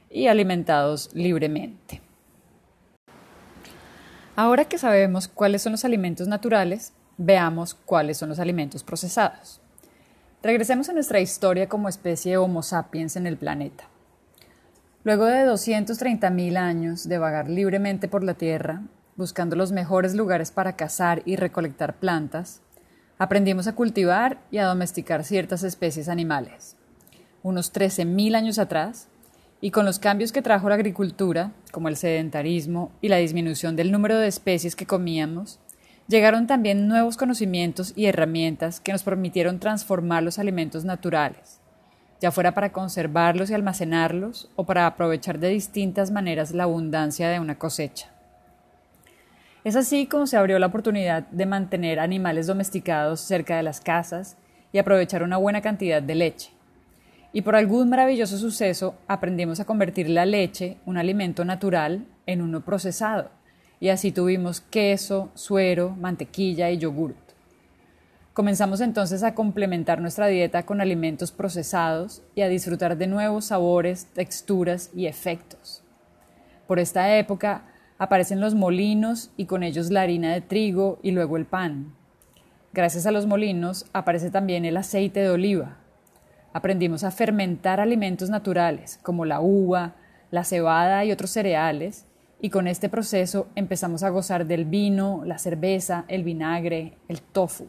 y 0.10 0.28
alimentados 0.28 1.10
libremente. 1.14 2.02
Ahora 4.36 4.66
que 4.66 4.78
sabemos 4.78 5.28
cuáles 5.28 5.62
son 5.62 5.74
los 5.74 5.86
alimentos 5.86 6.28
naturales, 6.28 6.94
veamos 7.18 7.74
cuáles 7.74 8.18
son 8.18 8.30
los 8.30 8.40
alimentos 8.40 8.84
procesados. 8.84 9.60
Regresemos 10.42 10.90
a 10.90 10.94
nuestra 10.94 11.20
historia 11.20 11.70
como 11.70 11.90
especie 11.90 12.38
Homo 12.38 12.64
sapiens 12.64 13.16
en 13.16 13.28
el 13.28 13.38
planeta. 13.38 13.84
Luego 15.04 15.26
de 15.26 15.46
230.000 15.46 16.58
años 16.58 17.08
de 17.08 17.18
vagar 17.18 17.50
libremente 17.50 18.08
por 18.08 18.24
la 18.24 18.36
Tierra, 18.36 18.82
buscando 19.18 19.56
los 19.56 19.72
mejores 19.72 20.16
lugares 20.16 20.52
para 20.52 20.76
cazar 20.76 21.22
y 21.26 21.36
recolectar 21.36 21.96
plantas, 21.96 22.62
aprendimos 23.22 23.68
a 23.68 23.76
cultivar 23.76 24.40
y 24.50 24.58
a 24.58 24.66
domesticar 24.66 25.24
ciertas 25.24 25.62
especies 25.62 26.10
animales. 26.10 26.76
Unos 27.44 27.72
13.000 27.72 28.36
años 28.36 28.58
atrás, 28.58 29.10
y 29.62 29.70
con 29.70 29.86
los 29.86 30.00
cambios 30.00 30.32
que 30.32 30.42
trajo 30.42 30.70
la 30.70 30.74
agricultura, 30.74 31.52
como 31.72 31.88
el 31.88 31.98
sedentarismo 31.98 32.92
y 33.00 33.10
la 33.10 33.18
disminución 33.18 33.76
del 33.76 33.92
número 33.92 34.18
de 34.18 34.28
especies 34.28 34.76
que 34.76 34.88
comíamos, 34.88 35.60
Llegaron 36.08 36.48
también 36.48 36.88
nuevos 36.88 37.16
conocimientos 37.16 37.94
y 37.96 38.08
herramientas 38.08 38.82
que 38.82 38.92
nos 38.92 39.04
permitieron 39.04 39.60
transformar 39.60 40.24
los 40.24 40.40
alimentos 40.40 40.84
naturales, 40.84 41.62
ya 42.20 42.32
fuera 42.32 42.54
para 42.54 42.74
conservarlos 42.74 43.50
y 43.50 43.54
almacenarlos 43.54 44.50
o 44.56 44.66
para 44.66 44.88
aprovechar 44.88 45.40
de 45.40 45.50
distintas 45.50 46.12
maneras 46.12 46.52
la 46.52 46.64
abundancia 46.64 47.30
de 47.30 47.40
una 47.40 47.58
cosecha. 47.58 48.12
Es 49.64 49.76
así 49.76 50.08
como 50.08 50.26
se 50.26 50.38
abrió 50.38 50.58
la 50.60 50.68
oportunidad 50.68 51.28
de 51.28 51.46
mantener 51.46 52.00
animales 52.00 52.48
domesticados 52.48 53.22
cerca 53.22 53.58
de 53.58 53.64
las 53.64 53.80
casas 53.80 54.38
y 54.74 54.80
aprovechar 54.80 55.24
una 55.24 55.38
buena 55.38 55.62
cantidad 55.62 56.02
de 56.02 56.16
leche. 56.16 56.52
Y 57.34 57.44
por 57.44 57.56
algún 57.56 57.90
maravilloso 57.90 58.38
suceso 58.38 58.96
aprendimos 59.08 59.60
a 59.60 59.66
convertir 59.66 60.10
la 60.10 60.26
leche, 60.26 60.78
un 60.86 60.98
alimento 60.98 61.46
natural, 61.46 62.06
en 62.26 62.42
uno 62.42 62.62
procesado 62.62 63.30
y 63.80 63.90
así 63.90 64.12
tuvimos 64.12 64.62
queso, 64.62 65.32
suero, 65.34 65.90
mantequilla 66.00 66.70
y 66.70 66.78
yogurt. 66.78 67.18
Comenzamos 68.34 68.80
entonces 68.80 69.24
a 69.24 69.34
complementar 69.34 70.00
nuestra 70.00 70.28
dieta 70.28 70.64
con 70.64 70.80
alimentos 70.80 71.32
procesados 71.32 72.22
y 72.36 72.42
a 72.42 72.48
disfrutar 72.48 72.98
de 72.98 73.08
nuevos 73.08 73.46
sabores, 73.46 74.06
texturas 74.14 74.92
y 74.96 75.08
efectos. 75.08 75.84
Por 76.68 76.80
esta 76.80 77.18
época 77.18 77.64
Aparecen 78.02 78.40
los 78.40 78.56
molinos 78.56 79.30
y 79.38 79.46
con 79.46 79.62
ellos 79.62 79.92
la 79.92 80.02
harina 80.02 80.34
de 80.34 80.42
trigo 80.42 80.98
y 81.04 81.12
luego 81.12 81.38
el 81.38 81.46
pan. 81.46 81.94
Gracias 82.74 83.06
a 83.06 83.12
los 83.12 83.28
molinos 83.28 83.86
aparece 83.94 84.32
también 84.32 84.66
el 84.66 84.76
aceite 84.78 85.20
de 85.20 85.30
oliva. 85.30 85.78
Aprendimos 86.52 87.04
a 87.04 87.12
fermentar 87.12 87.80
alimentos 87.80 88.32
naturales 88.32 89.00
como 89.04 89.24
la 89.24 89.40
uva, 89.40 89.94
la 90.32 90.44
cebada 90.44 91.06
y 91.06 91.12
otros 91.12 91.30
cereales, 91.30 92.08
y 92.42 92.50
con 92.50 92.68
este 92.68 92.90
proceso 92.90 93.50
empezamos 93.54 94.02
a 94.02 94.10
gozar 94.10 94.48
del 94.48 94.66
vino, 94.66 95.22
la 95.24 95.38
cerveza, 95.38 96.06
el 96.08 96.24
vinagre, 96.24 96.98
el 97.08 97.22
tofu. 97.22 97.68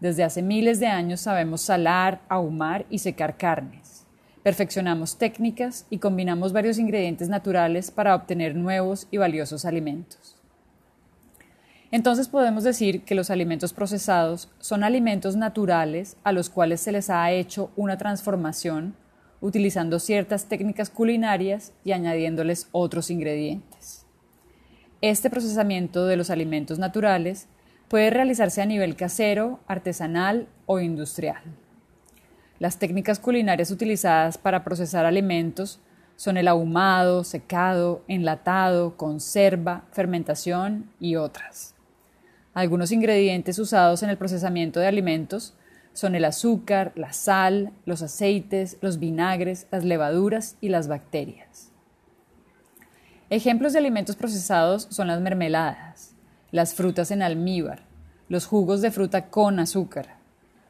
Desde 0.00 0.24
hace 0.24 0.42
miles 0.42 0.80
de 0.80 0.88
años 0.88 1.20
sabemos 1.20 1.60
salar, 1.60 2.20
ahumar 2.28 2.84
y 2.90 2.98
secar 2.98 3.36
carnes. 3.36 3.95
Perfeccionamos 4.46 5.18
técnicas 5.18 5.86
y 5.90 5.98
combinamos 5.98 6.52
varios 6.52 6.78
ingredientes 6.78 7.28
naturales 7.28 7.90
para 7.90 8.14
obtener 8.14 8.54
nuevos 8.54 9.08
y 9.10 9.16
valiosos 9.16 9.64
alimentos. 9.64 10.36
Entonces 11.90 12.28
podemos 12.28 12.62
decir 12.62 13.02
que 13.02 13.16
los 13.16 13.30
alimentos 13.30 13.72
procesados 13.72 14.48
son 14.60 14.84
alimentos 14.84 15.34
naturales 15.34 16.16
a 16.22 16.30
los 16.30 16.48
cuales 16.48 16.80
se 16.80 16.92
les 16.92 17.10
ha 17.10 17.28
hecho 17.32 17.72
una 17.74 17.98
transformación 17.98 18.94
utilizando 19.40 19.98
ciertas 19.98 20.44
técnicas 20.44 20.90
culinarias 20.90 21.72
y 21.82 21.90
añadiéndoles 21.90 22.68
otros 22.70 23.10
ingredientes. 23.10 24.06
Este 25.00 25.28
procesamiento 25.28 26.06
de 26.06 26.16
los 26.18 26.30
alimentos 26.30 26.78
naturales 26.78 27.48
puede 27.88 28.10
realizarse 28.10 28.62
a 28.62 28.66
nivel 28.66 28.94
casero, 28.94 29.58
artesanal 29.66 30.46
o 30.66 30.78
industrial. 30.78 31.42
Las 32.58 32.78
técnicas 32.78 33.18
culinarias 33.18 33.70
utilizadas 33.70 34.38
para 34.38 34.64
procesar 34.64 35.04
alimentos 35.04 35.80
son 36.16 36.38
el 36.38 36.48
ahumado, 36.48 37.22
secado, 37.22 38.02
enlatado, 38.08 38.96
conserva, 38.96 39.84
fermentación 39.92 40.90
y 40.98 41.16
otras. 41.16 41.74
Algunos 42.54 42.90
ingredientes 42.92 43.58
usados 43.58 44.02
en 44.02 44.08
el 44.08 44.16
procesamiento 44.16 44.80
de 44.80 44.86
alimentos 44.86 45.54
son 45.92 46.14
el 46.14 46.24
azúcar, 46.24 46.92
la 46.94 47.12
sal, 47.12 47.72
los 47.84 48.00
aceites, 48.00 48.78
los 48.80 48.98
vinagres, 48.98 49.66
las 49.70 49.84
levaduras 49.84 50.56
y 50.62 50.70
las 50.70 50.88
bacterias. 50.88 51.72
Ejemplos 53.28 53.74
de 53.74 53.80
alimentos 53.80 54.16
procesados 54.16 54.86
son 54.90 55.08
las 55.08 55.20
mermeladas, 55.20 56.14
las 56.50 56.74
frutas 56.74 57.10
en 57.10 57.22
almíbar, 57.22 57.82
los 58.28 58.46
jugos 58.46 58.80
de 58.80 58.90
fruta 58.90 59.28
con 59.28 59.58
azúcar, 59.58 60.15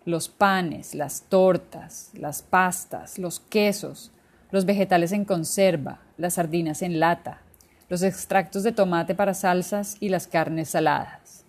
los 0.06 0.28
panes, 0.28 0.94
las 0.94 1.22
tortas, 1.22 2.10
las 2.14 2.40
pastas, 2.40 3.18
los 3.18 3.40
quesos, 3.40 4.12
los 4.52 4.64
vegetales 4.64 5.10
en 5.10 5.25
conserva, 5.25 5.98
las 6.16 6.34
sardinas 6.34 6.80
en 6.82 7.00
lata, 7.00 7.42
los 7.88 8.04
extractos 8.04 8.62
de 8.62 8.70
tomate 8.70 9.16
para 9.16 9.34
salsas 9.34 9.96
y 9.98 10.08
las 10.08 10.28
carnes 10.28 10.70
saladas. 10.70 11.44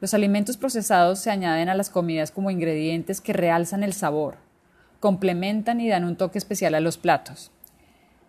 Los 0.00 0.14
alimentos 0.14 0.56
procesados 0.56 1.18
se 1.18 1.30
añaden 1.30 1.68
a 1.68 1.74
las 1.74 1.90
comidas 1.90 2.30
como 2.30 2.50
ingredientes 2.50 3.20
que 3.20 3.34
realzan 3.34 3.82
el 3.82 3.92
sabor, 3.92 4.36
complementan 4.98 5.82
y 5.82 5.90
dan 5.90 6.04
un 6.04 6.16
toque 6.16 6.38
especial 6.38 6.74
a 6.74 6.80
los 6.80 6.96
platos. 6.96 7.50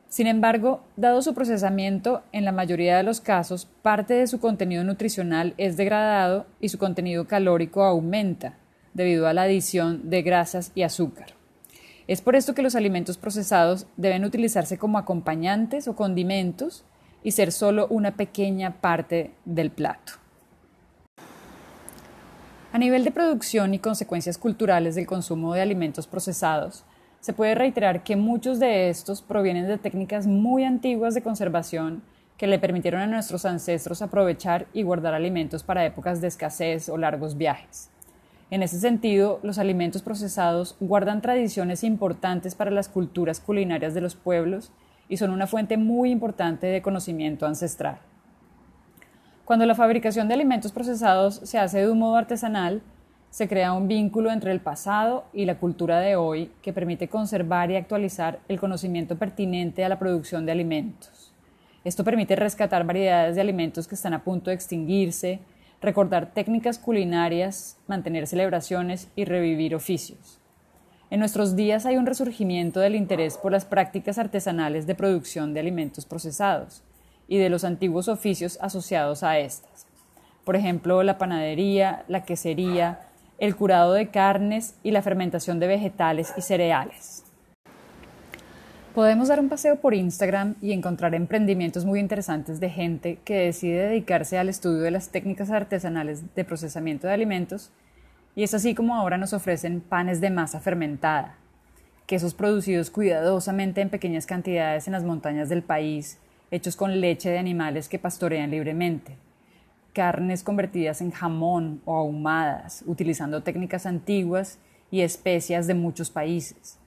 Sin 0.10 0.28
embargo, 0.28 0.84
dado 0.98 1.22
su 1.22 1.34
procesamiento, 1.34 2.24
en 2.34 2.44
la 2.44 2.52
mayoría 2.52 2.98
de 2.98 3.04
los 3.04 3.22
casos, 3.22 3.68
parte 3.84 4.16
de 4.16 4.28
su 4.28 4.42
contenido 4.42 4.84
nutricional 4.84 5.54
es 5.58 5.78
degradado 5.78 6.46
y 6.60 6.70
su 6.70 6.78
contenido 6.78 7.26
calórico 7.26 7.84
aumenta, 7.84 8.58
debido 8.94 9.28
a 9.28 9.34
la 9.34 9.44
adición 9.44 10.10
de 10.10 10.22
grasas 10.22 10.72
y 10.76 10.84
azúcar. 10.84 11.34
Es 12.08 12.22
por 12.22 12.36
esto 12.36 12.56
que 12.56 12.64
los 12.64 12.76
alimentos 12.76 13.18
procesados 13.18 13.86
deben 13.96 14.26
utilizarse 14.26 14.78
como 14.78 14.98
acompañantes 14.98 15.88
o 15.88 15.96
condimentos 15.96 16.84
y 17.24 17.32
ser 17.32 17.52
solo 17.52 17.88
una 17.90 18.16
pequeña 18.16 18.82
parte 18.82 19.32
del 19.46 19.70
plato. 19.70 20.14
A 22.72 22.78
nivel 22.78 23.04
de 23.04 23.12
producción 23.12 23.74
y 23.74 23.80
consecuencias 23.80 24.38
culturales 24.38 24.96
del 24.96 25.08
consumo 25.08 25.54
de 25.54 25.62
alimentos 25.62 26.08
procesados, 26.08 26.84
se 27.20 27.34
puede 27.34 27.56
reiterar 27.56 28.04
que 28.04 28.16
muchos 28.16 28.60
de 28.60 28.90
estos 28.90 29.22
provienen 29.22 29.68
de 29.68 29.78
técnicas 29.78 30.28
muy 30.28 30.64
antiguas 30.64 31.14
de 31.14 31.22
conservación 31.22 32.04
que 32.38 32.48
le 32.48 32.60
permitieron 32.60 33.02
a 33.02 33.08
nuestros 33.08 33.44
ancestros 33.46 34.02
aprovechar 34.02 34.68
y 34.72 34.84
guardar 34.84 35.14
alimentos 35.14 35.64
para 35.64 35.86
épocas 35.86 36.22
de 36.22 36.28
escasez 36.28 36.88
o 36.88 36.98
largos 36.98 37.38
viajes. 37.38 37.90
En 38.52 38.64
ese 38.64 38.80
sentido, 38.80 39.40
los 39.44 39.60
alimentos 39.60 40.02
procesados 40.02 40.76
guardan 40.80 41.22
tradiciones 41.22 41.84
importantes 41.84 42.56
para 42.56 42.72
las 42.72 42.90
culturas 42.90 43.40
culinarias 43.40 43.94
de 43.94 44.02
los 44.02 44.16
pueblos 44.16 44.72
y 45.08 45.18
son 45.18 45.30
una 45.32 45.46
fuente 45.46 45.78
muy 45.78 46.10
importante 46.10 46.68
de 46.68 46.82
conocimiento 46.82 47.46
ancestral. 47.46 48.00
Cuando 49.46 49.66
la 49.66 49.76
fabricación 49.76 50.28
de 50.28 50.36
alimentos 50.36 50.72
procesados 50.72 51.42
se 51.44 51.60
hace 51.60 51.80
de 51.80 51.92
un 51.92 52.00
modo 52.00 52.16
artesanal, 52.16 52.82
se 53.30 53.48
crea 53.48 53.74
un 53.74 53.88
vínculo 53.88 54.32
entre 54.32 54.52
el 54.52 54.60
pasado 54.60 55.26
y 55.34 55.46
la 55.46 55.60
cultura 55.60 56.00
de 56.00 56.16
hoy 56.16 56.52
que 56.64 56.74
permite 56.74 57.08
conservar 57.08 57.70
y 57.70 57.76
actualizar 57.76 58.40
el 58.48 58.60
conocimiento 58.60 59.18
pertinente 59.18 59.86
a 59.86 59.90
la 59.90 60.00
producción 60.00 60.46
de 60.46 60.52
alimentos. 60.52 61.32
Esto 61.84 62.04
permite 62.04 62.36
rescatar 62.36 62.86
variedades 62.86 63.36
de 63.36 63.42
alimentos 63.42 63.88
que 63.88 63.96
están 63.96 64.14
a 64.14 64.24
punto 64.24 64.50
de 64.50 64.56
extinguirse, 64.56 65.40
recordar 65.82 66.34
técnicas 66.34 66.78
culinarias, 66.80 67.78
mantener 67.88 68.28
celebraciones 68.28 69.10
y 69.16 69.26
revivir 69.26 69.76
oficios. 69.76 70.40
En 71.10 71.20
nuestros 71.20 71.56
días 71.56 71.86
hay 71.86 71.98
un 71.98 72.06
resurgimiento 72.06 72.80
del 72.80 72.96
interés 72.96 73.38
por 73.38 73.52
las 73.52 73.66
prácticas 73.66 74.20
artesanales 74.20 74.86
de 74.86 74.96
producción 74.96 75.54
de 75.54 75.60
alimentos 75.60 76.06
procesados 76.06 76.84
y 77.28 77.38
de 77.38 77.50
los 77.50 77.64
antiguos 77.64 78.08
oficios 78.08 78.60
asociados 78.62 79.24
a 79.24 79.40
estas. 79.40 79.88
Por 80.46 80.56
ejemplo, 80.56 81.02
la 81.04 81.18
panadería, 81.18 82.04
la 82.08 82.24
quesería, 82.24 83.00
el 83.40 83.56
curado 83.56 83.94
de 83.94 84.10
carnes 84.10 84.76
y 84.84 84.92
la 84.92 85.02
fermentación 85.02 85.60
de 85.60 85.68
vegetales 85.68 86.34
y 86.38 86.42
cereales. 86.42 87.19
Podemos 88.94 89.28
dar 89.28 89.40
un 89.40 89.50
paseo 89.50 89.76
por 89.76 89.94
Instagram 89.94 90.56
y 90.62 90.72
encontrar 90.72 91.14
emprendimientos 91.14 91.86
muy 91.86 92.00
interesantes 92.00 92.60
de 92.60 92.72
gente 92.72 93.20
que 93.24 93.36
decide 93.36 93.88
dedicarse 93.88 94.40
al 94.40 94.50
estudio 94.50 94.82
de 94.82 94.90
las 94.90 95.10
técnicas 95.10 95.52
artesanales 95.52 96.24
de 96.34 96.44
procesamiento 96.44 97.06
de 97.06 97.14
alimentos 97.14 97.72
y 98.36 98.42
es 98.42 98.56
así 98.56 98.74
como 98.74 98.96
ahora 98.96 99.20
nos 99.20 99.34
ofrecen 99.34 99.80
panes 99.80 100.22
de 100.22 100.32
masa 100.32 100.60
fermentada, 100.60 101.36
quesos 102.08 102.34
producidos 102.34 102.90
cuidadosamente 102.90 103.82
en 103.82 103.90
pequeñas 103.90 104.26
cantidades 104.26 104.88
en 104.88 104.94
las 104.94 105.04
montañas 105.04 105.50
del 105.50 105.62
país, 105.62 106.18
hechos 106.50 106.76
con 106.76 107.00
leche 107.00 107.30
de 107.30 107.38
animales 107.38 107.90
que 107.90 108.00
pastorean 108.00 108.50
libremente, 108.50 109.18
carnes 109.94 110.42
convertidas 110.42 111.02
en 111.02 111.12
jamón 111.12 111.80
o 111.86 111.96
ahumadas, 111.96 112.84
utilizando 112.88 113.44
técnicas 113.44 113.86
antiguas 113.86 114.58
y 114.90 115.02
especias 115.02 115.68
de 115.68 115.76
muchos 115.76 116.10
países 116.10 116.79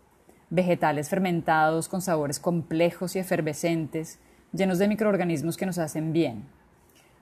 vegetales 0.53 1.09
fermentados 1.09 1.89
con 1.89 2.03
sabores 2.03 2.39
complejos 2.39 3.17
y 3.17 3.19
efervescentes, 3.19 4.19
llenos 4.53 4.79
de 4.79 4.87
microorganismos 4.87 5.57
que 5.57 5.65
nos 5.65 5.79
hacen 5.79 6.13
bien. 6.13 6.45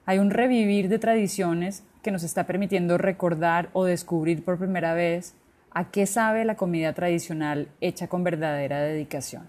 Hay 0.05 0.19
un 0.19 0.31
revivir 0.31 0.89
de 0.89 0.99
tradiciones 0.99 1.85
que 2.03 2.11
nos 2.11 2.25
está 2.25 2.45
permitiendo 2.45 2.99
recordar 2.99 3.71
o 3.73 3.85
descubrir 3.85 4.45
por 4.45 4.59
primera 4.59 4.95
vez 4.95 5.35
a 5.71 5.93
qué 5.93 6.07
sabe 6.07 6.45
la 6.45 6.57
comida 6.57 6.93
tradicional 6.93 7.69
hecha 7.81 8.09
con 8.09 8.25
verdadera 8.25 8.81
dedicación. 8.81 9.47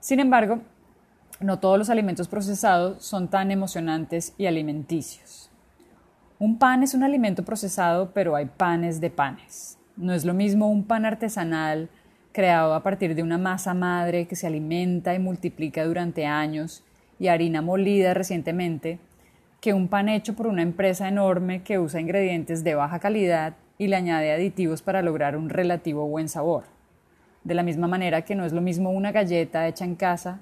Sin 0.00 0.18
embargo, 0.18 0.58
no 1.38 1.60
todos 1.60 1.78
los 1.78 1.90
alimentos 1.90 2.26
procesados 2.26 3.04
son 3.04 3.28
tan 3.28 3.52
emocionantes 3.52 4.34
y 4.36 4.46
alimenticios. 4.46 5.48
Un 6.40 6.58
pan 6.58 6.82
es 6.82 6.94
un 6.94 7.04
alimento 7.04 7.44
procesado, 7.44 8.10
pero 8.12 8.34
hay 8.34 8.46
panes 8.46 9.00
de 9.00 9.10
panes. 9.10 9.78
No 9.96 10.12
es 10.12 10.24
lo 10.24 10.34
mismo 10.34 10.68
un 10.68 10.82
pan 10.84 11.04
artesanal 11.04 11.88
creado 12.32 12.74
a 12.74 12.82
partir 12.82 13.14
de 13.14 13.22
una 13.22 13.38
masa 13.38 13.74
madre 13.74 14.26
que 14.26 14.36
se 14.36 14.46
alimenta 14.46 15.14
y 15.14 15.18
multiplica 15.18 15.84
durante 15.84 16.26
años 16.26 16.84
y 17.18 17.28
harina 17.28 17.62
molida 17.62 18.14
recientemente, 18.14 18.98
que 19.60 19.74
un 19.74 19.88
pan 19.88 20.08
hecho 20.08 20.34
por 20.34 20.46
una 20.46 20.62
empresa 20.62 21.08
enorme 21.08 21.62
que 21.62 21.78
usa 21.78 22.00
ingredientes 22.00 22.62
de 22.62 22.74
baja 22.74 23.00
calidad 23.00 23.54
y 23.76 23.88
le 23.88 23.96
añade 23.96 24.32
aditivos 24.32 24.82
para 24.82 25.02
lograr 25.02 25.36
un 25.36 25.50
relativo 25.50 26.06
buen 26.06 26.28
sabor. 26.28 26.64
De 27.44 27.54
la 27.54 27.62
misma 27.62 27.88
manera 27.88 28.22
que 28.22 28.34
no 28.34 28.44
es 28.44 28.52
lo 28.52 28.60
mismo 28.60 28.90
una 28.90 29.12
galleta 29.12 29.66
hecha 29.66 29.84
en 29.84 29.96
casa 29.96 30.40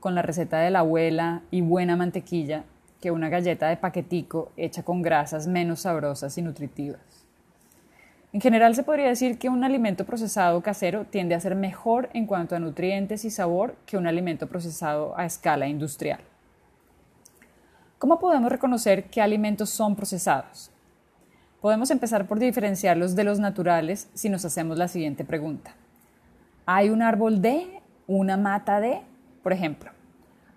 con 0.00 0.14
la 0.14 0.22
receta 0.22 0.60
de 0.60 0.70
la 0.70 0.80
abuela 0.80 1.42
y 1.50 1.60
buena 1.60 1.96
mantequilla 1.96 2.64
que 3.00 3.10
una 3.10 3.28
galleta 3.28 3.68
de 3.68 3.76
paquetico 3.76 4.52
hecha 4.56 4.82
con 4.82 5.02
grasas 5.02 5.46
menos 5.46 5.80
sabrosas 5.80 6.36
y 6.36 6.42
nutritivas. 6.42 7.00
En 8.32 8.40
general 8.40 8.74
se 8.74 8.82
podría 8.82 9.08
decir 9.08 9.38
que 9.38 9.48
un 9.48 9.64
alimento 9.64 10.04
procesado 10.04 10.60
casero 10.62 11.06
tiende 11.06 11.34
a 11.34 11.40
ser 11.40 11.54
mejor 11.54 12.10
en 12.12 12.26
cuanto 12.26 12.54
a 12.54 12.58
nutrientes 12.58 13.24
y 13.24 13.30
sabor 13.30 13.74
que 13.86 13.96
un 13.96 14.06
alimento 14.06 14.46
procesado 14.46 15.16
a 15.16 15.24
escala 15.24 15.66
industrial. 15.66 16.20
¿Cómo 17.98 18.18
podemos 18.18 18.52
reconocer 18.52 19.04
qué 19.04 19.22
alimentos 19.22 19.70
son 19.70 19.96
procesados? 19.96 20.70
Podemos 21.60 21.90
empezar 21.90 22.26
por 22.26 22.38
diferenciarlos 22.38 23.16
de 23.16 23.24
los 23.24 23.40
naturales 23.40 24.08
si 24.14 24.28
nos 24.28 24.44
hacemos 24.44 24.78
la 24.78 24.88
siguiente 24.88 25.24
pregunta. 25.24 25.74
¿Hay 26.66 26.90
un 26.90 27.02
árbol 27.02 27.40
de, 27.40 27.80
una 28.06 28.36
mata 28.36 28.78
de? 28.78 29.00
Por 29.42 29.52
ejemplo, 29.52 29.90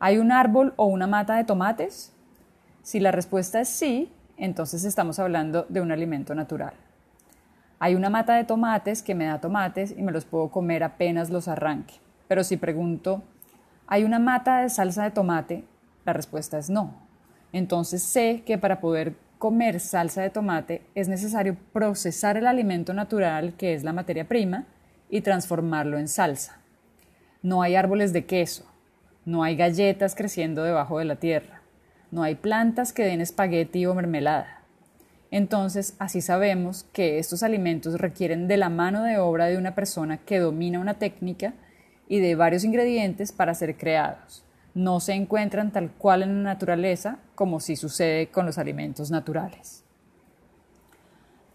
¿Hay 0.03 0.17
un 0.17 0.31
árbol 0.31 0.73
o 0.77 0.85
una 0.85 1.05
mata 1.05 1.35
de 1.35 1.43
tomates? 1.43 2.11
Si 2.81 2.99
la 2.99 3.11
respuesta 3.11 3.61
es 3.61 3.69
sí, 3.69 4.11
entonces 4.35 4.83
estamos 4.83 5.19
hablando 5.19 5.67
de 5.69 5.79
un 5.79 5.91
alimento 5.91 6.33
natural. 6.33 6.73
Hay 7.83 7.95
una 7.95 8.11
mata 8.11 8.35
de 8.35 8.43
tomates 8.43 9.01
que 9.01 9.15
me 9.15 9.25
da 9.25 9.41
tomates 9.41 9.91
y 9.97 10.03
me 10.03 10.11
los 10.11 10.23
puedo 10.23 10.49
comer 10.49 10.83
apenas 10.83 11.31
los 11.31 11.47
arranque. 11.47 11.95
Pero 12.27 12.43
si 12.43 12.55
pregunto, 12.55 13.23
¿hay 13.87 14.03
una 14.03 14.19
mata 14.19 14.59
de 14.59 14.69
salsa 14.69 15.03
de 15.03 15.09
tomate? 15.09 15.63
La 16.05 16.13
respuesta 16.13 16.59
es 16.59 16.69
no. 16.69 16.93
Entonces 17.51 18.03
sé 18.03 18.43
que 18.45 18.59
para 18.59 18.81
poder 18.81 19.15
comer 19.39 19.79
salsa 19.79 20.21
de 20.21 20.29
tomate 20.29 20.83
es 20.93 21.07
necesario 21.07 21.57
procesar 21.73 22.37
el 22.37 22.45
alimento 22.45 22.93
natural, 22.93 23.55
que 23.57 23.73
es 23.73 23.83
la 23.83 23.93
materia 23.93 24.27
prima, 24.27 24.65
y 25.09 25.21
transformarlo 25.21 25.97
en 25.97 26.07
salsa. 26.07 26.59
No 27.41 27.63
hay 27.63 27.73
árboles 27.73 28.13
de 28.13 28.27
queso, 28.27 28.71
no 29.25 29.41
hay 29.41 29.55
galletas 29.55 30.13
creciendo 30.13 30.61
debajo 30.61 30.99
de 30.99 31.05
la 31.05 31.15
tierra, 31.15 31.63
no 32.11 32.21
hay 32.21 32.35
plantas 32.35 32.93
que 32.93 33.05
den 33.05 33.21
espagueti 33.21 33.87
o 33.87 33.95
mermelada. 33.95 34.60
Entonces, 35.31 35.95
así 35.97 36.19
sabemos 36.19 36.85
que 36.91 37.17
estos 37.17 37.41
alimentos 37.41 37.99
requieren 37.99 38.49
de 38.49 38.57
la 38.57 38.69
mano 38.69 39.03
de 39.03 39.17
obra 39.17 39.45
de 39.45 39.57
una 39.57 39.73
persona 39.73 40.17
que 40.17 40.39
domina 40.39 40.79
una 40.79 40.95
técnica 40.95 41.53
y 42.09 42.19
de 42.19 42.35
varios 42.35 42.65
ingredientes 42.65 43.31
para 43.31 43.55
ser 43.55 43.77
creados. 43.77 44.43
No 44.73 44.99
se 44.99 45.13
encuentran 45.13 45.71
tal 45.71 45.91
cual 45.91 46.23
en 46.23 46.43
la 46.43 46.51
naturaleza 46.51 47.19
como 47.33 47.61
si 47.61 47.77
sucede 47.77 48.27
con 48.27 48.45
los 48.45 48.57
alimentos 48.57 49.09
naturales. 49.09 49.85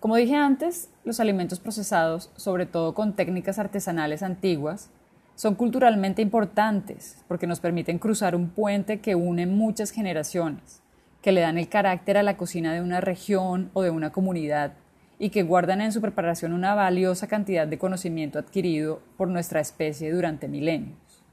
Como 0.00 0.16
dije 0.16 0.36
antes, 0.36 0.88
los 1.04 1.20
alimentos 1.20 1.60
procesados, 1.60 2.30
sobre 2.36 2.64
todo 2.64 2.94
con 2.94 3.14
técnicas 3.14 3.58
artesanales 3.58 4.22
antiguas, 4.22 4.88
son 5.34 5.54
culturalmente 5.54 6.22
importantes 6.22 7.18
porque 7.28 7.46
nos 7.46 7.60
permiten 7.60 7.98
cruzar 7.98 8.34
un 8.34 8.48
puente 8.48 9.00
que 9.00 9.14
une 9.14 9.46
muchas 9.46 9.90
generaciones, 9.90 10.80
que 11.26 11.32
le 11.32 11.40
dan 11.40 11.58
el 11.58 11.68
carácter 11.68 12.18
a 12.18 12.22
la 12.22 12.36
cocina 12.36 12.72
de 12.72 12.80
una 12.80 13.00
región 13.00 13.68
o 13.72 13.82
de 13.82 13.90
una 13.90 14.12
comunidad 14.12 14.74
y 15.18 15.30
que 15.30 15.42
guardan 15.42 15.80
en 15.80 15.90
su 15.90 16.00
preparación 16.00 16.52
una 16.52 16.76
valiosa 16.76 17.26
cantidad 17.26 17.66
de 17.66 17.78
conocimiento 17.78 18.38
adquirido 18.38 19.02
por 19.16 19.26
nuestra 19.26 19.58
especie 19.58 20.12
durante 20.12 20.46
milenios. 20.46 21.24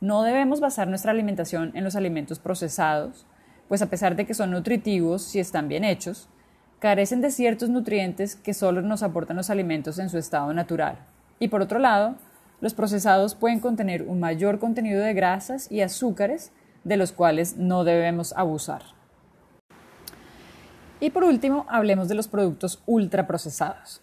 No 0.00 0.24
debemos 0.24 0.58
basar 0.58 0.88
nuestra 0.88 1.12
alimentación 1.12 1.70
en 1.76 1.84
los 1.84 1.94
alimentos 1.94 2.40
procesados, 2.40 3.24
pues 3.68 3.80
a 3.80 3.88
pesar 3.88 4.16
de 4.16 4.26
que 4.26 4.34
son 4.34 4.50
nutritivos 4.50 5.22
si 5.22 5.38
están 5.38 5.68
bien 5.68 5.84
hechos, 5.84 6.28
carecen 6.80 7.20
de 7.20 7.30
ciertos 7.30 7.68
nutrientes 7.68 8.34
que 8.34 8.54
solo 8.54 8.82
nos 8.82 9.04
aportan 9.04 9.36
los 9.36 9.50
alimentos 9.50 10.00
en 10.00 10.10
su 10.10 10.18
estado 10.18 10.52
natural. 10.52 10.98
Y 11.38 11.46
por 11.46 11.62
otro 11.62 11.78
lado, 11.78 12.16
los 12.60 12.74
procesados 12.74 13.36
pueden 13.36 13.60
contener 13.60 14.02
un 14.02 14.18
mayor 14.18 14.58
contenido 14.58 15.00
de 15.00 15.14
grasas 15.14 15.70
y 15.70 15.80
azúcares 15.80 16.50
de 16.82 16.96
los 16.96 17.12
cuales 17.12 17.56
no 17.56 17.84
debemos 17.84 18.32
abusar. 18.32 18.82
Y 21.02 21.10
por 21.10 21.24
último, 21.24 21.66
hablemos 21.68 22.06
de 22.06 22.14
los 22.14 22.28
productos 22.28 22.80
ultraprocesados. 22.86 24.00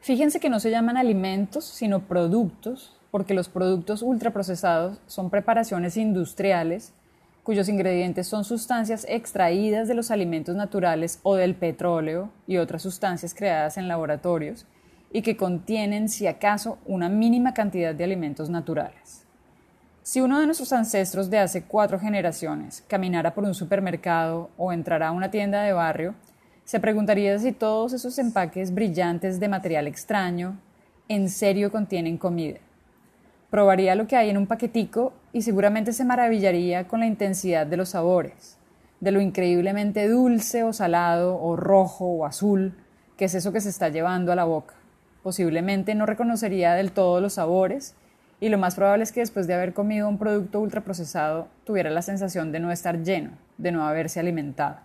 Fíjense 0.00 0.40
que 0.40 0.50
no 0.50 0.58
se 0.58 0.72
llaman 0.72 0.96
alimentos, 0.96 1.64
sino 1.64 2.00
productos, 2.00 2.98
porque 3.12 3.32
los 3.32 3.48
productos 3.48 4.02
ultraprocesados 4.02 4.98
son 5.06 5.30
preparaciones 5.30 5.96
industriales 5.96 6.92
cuyos 7.44 7.68
ingredientes 7.68 8.26
son 8.26 8.42
sustancias 8.42 9.06
extraídas 9.08 9.86
de 9.86 9.94
los 9.94 10.10
alimentos 10.10 10.56
naturales 10.56 11.20
o 11.22 11.36
del 11.36 11.54
petróleo 11.54 12.32
y 12.48 12.56
otras 12.56 12.82
sustancias 12.82 13.32
creadas 13.32 13.76
en 13.76 13.86
laboratorios 13.86 14.66
y 15.12 15.22
que 15.22 15.36
contienen, 15.36 16.08
si 16.08 16.26
acaso, 16.26 16.78
una 16.86 17.08
mínima 17.08 17.54
cantidad 17.54 17.94
de 17.94 18.02
alimentos 18.02 18.50
naturales. 18.50 19.25
Si 20.06 20.20
uno 20.20 20.38
de 20.38 20.46
nuestros 20.46 20.72
ancestros 20.72 21.30
de 21.30 21.40
hace 21.40 21.64
cuatro 21.64 21.98
generaciones 21.98 22.84
caminara 22.86 23.34
por 23.34 23.42
un 23.42 23.56
supermercado 23.56 24.50
o 24.56 24.72
entrara 24.72 25.08
a 25.08 25.10
una 25.10 25.32
tienda 25.32 25.64
de 25.64 25.72
barrio, 25.72 26.14
se 26.64 26.78
preguntaría 26.78 27.36
si 27.40 27.50
todos 27.50 27.92
esos 27.92 28.16
empaques 28.20 28.72
brillantes 28.72 29.40
de 29.40 29.48
material 29.48 29.88
extraño 29.88 30.60
en 31.08 31.28
serio 31.28 31.72
contienen 31.72 32.18
comida. 32.18 32.60
Probaría 33.50 33.96
lo 33.96 34.06
que 34.06 34.14
hay 34.14 34.30
en 34.30 34.36
un 34.36 34.46
paquetico 34.46 35.12
y 35.32 35.42
seguramente 35.42 35.92
se 35.92 36.04
maravillaría 36.04 36.86
con 36.86 37.00
la 37.00 37.06
intensidad 37.06 37.66
de 37.66 37.76
los 37.76 37.88
sabores, 37.88 38.58
de 39.00 39.10
lo 39.10 39.20
increíblemente 39.20 40.08
dulce 40.08 40.62
o 40.62 40.72
salado 40.72 41.36
o 41.42 41.56
rojo 41.56 42.04
o 42.04 42.24
azul 42.24 42.76
que 43.16 43.24
es 43.24 43.34
eso 43.34 43.52
que 43.52 43.60
se 43.60 43.70
está 43.70 43.88
llevando 43.88 44.30
a 44.30 44.36
la 44.36 44.44
boca. 44.44 44.74
Posiblemente 45.24 45.96
no 45.96 46.06
reconocería 46.06 46.74
del 46.74 46.92
todo 46.92 47.20
los 47.20 47.32
sabores 47.32 47.96
y 48.40 48.48
lo 48.48 48.58
más 48.58 48.74
probable 48.74 49.04
es 49.04 49.12
que 49.12 49.20
después 49.20 49.46
de 49.46 49.54
haber 49.54 49.72
comido 49.72 50.08
un 50.08 50.18
producto 50.18 50.60
ultraprocesado 50.60 51.48
tuviera 51.64 51.90
la 51.90 52.02
sensación 52.02 52.52
de 52.52 52.60
no 52.60 52.70
estar 52.70 53.02
lleno, 53.02 53.30
de 53.56 53.72
no 53.72 53.86
haberse 53.86 54.20
alimentado. 54.20 54.76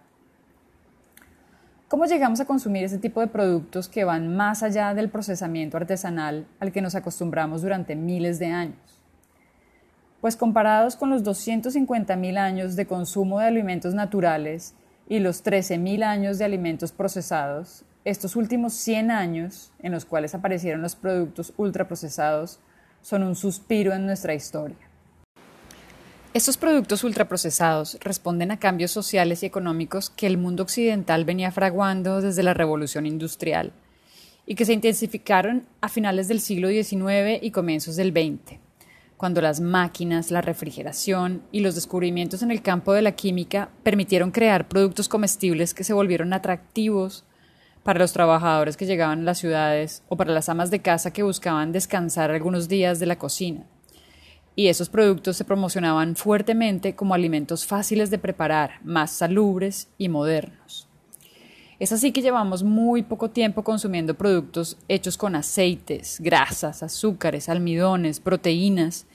¿Cómo 1.90 2.06
llegamos 2.06 2.40
a 2.40 2.46
consumir 2.46 2.86
ese 2.86 3.00
tipo 3.00 3.20
de 3.20 3.28
productos 3.28 3.90
que 3.90 4.06
van 4.06 4.34
más 4.34 4.64
allá 4.64 4.94
del 4.94 5.10
procesamiento 5.10 5.76
artesanal 5.76 6.48
al 6.62 6.72
que 6.72 6.82
nos 6.82 6.96
acostumbramos 6.96 7.62
durante 7.62 7.98
miles 7.98 8.40
de 8.40 8.46
años? 8.46 9.02
Pues 10.22 10.38
comparados 10.38 10.96
con 10.96 11.10
los 11.10 11.24
250.000 11.26 12.38
años 12.38 12.78
de 12.78 12.86
consumo 12.86 13.40
de 13.40 13.48
alimentos 13.48 13.94
naturales 13.94 14.74
y 15.10 15.20
los 15.20 15.44
13.000 15.44 16.04
años 16.04 16.38
de 16.38 16.46
alimentos 16.46 16.94
procesados, 16.94 17.84
estos 18.06 18.38
últimos 18.38 18.72
100 18.74 19.12
años 19.12 19.74
en 19.80 19.92
los 19.92 20.06
cuales 20.06 20.34
aparecieron 20.34 20.82
los 20.82 20.96
productos 20.96 21.54
ultraprocesados 21.58 22.62
son 23.02 23.24
un 23.24 23.36
suspiro 23.36 23.94
en 23.94 24.06
nuestra 24.06 24.34
historia. 24.34 24.78
Estos 26.34 26.56
productos 26.56 27.04
ultraprocesados 27.04 27.98
responden 28.00 28.52
a 28.52 28.60
cambios 28.60 28.92
sociales 28.92 29.44
y 29.44 29.48
económicos 29.48 30.10
que 30.10 30.28
el 30.28 30.38
mundo 30.38 30.64
occidental 30.64 31.26
venía 31.26 31.52
fraguando 31.52 32.22
desde 32.22 32.42
la 32.42 32.54
revolución 32.54 33.06
industrial 33.06 33.74
y 34.46 34.56
que 34.56 34.64
se 34.64 34.72
intensificaron 34.72 35.68
a 35.82 35.90
finales 35.90 36.30
del 36.30 36.40
siglo 36.40 36.70
XIX 36.70 37.42
y 37.42 37.52
comienzos 37.52 37.98
del 37.98 38.12
XX, 38.12 38.60
cuando 39.18 39.42
las 39.42 39.60
máquinas, 39.60 40.32
la 40.32 40.42
refrigeración 40.42 41.44
y 41.52 41.60
los 41.60 41.76
descubrimientos 41.76 42.42
en 42.44 42.52
el 42.52 42.62
campo 42.62 42.94
de 42.94 43.02
la 43.02 43.12
química 43.12 43.70
permitieron 43.84 44.32
crear 44.32 44.70
productos 44.70 45.10
comestibles 45.10 45.74
que 45.74 45.84
se 45.84 45.94
volvieron 45.94 46.32
atractivos 46.32 47.26
para 47.84 48.00
los 48.00 48.14
trabajadores 48.14 48.78
que 48.78 48.86
llegaban 48.86 49.22
a 49.22 49.24
las 49.24 49.40
ciudades 49.40 50.04
o 50.08 50.18
para 50.18 50.34
las 50.34 50.50
amas 50.50 50.70
de 50.72 50.82
casa 50.82 51.12
que 51.12 51.24
buscaban 51.24 51.72
descansar 51.72 52.32
algunos 52.32 52.68
días 52.68 53.00
de 53.00 53.06
la 53.06 53.18
cocina. 53.18 53.66
Y 54.56 54.68
esos 54.68 54.90
productos 54.90 55.38
se 55.38 55.46
promocionaban 55.46 56.16
fuertemente 56.16 56.96
como 56.96 57.14
alimentos 57.14 57.66
fáciles 57.66 58.12
de 58.12 58.20
preparar, 58.20 58.80
más 58.84 59.12
salubres 59.12 59.90
y 59.98 60.10
modernos. 60.10 60.88
Es 61.80 61.92
así 61.92 62.12
que 62.12 62.22
llevamos 62.22 62.62
muy 62.62 63.02
poco 63.02 63.32
tiempo 63.32 63.64
consumiendo 63.64 64.14
productos 64.14 64.78
hechos 64.88 65.18
con 65.18 65.36
aceites, 65.36 66.20
grasas, 66.20 66.84
azúcares, 66.84 67.50
almidones, 67.50 68.20
proteínas 68.20 69.08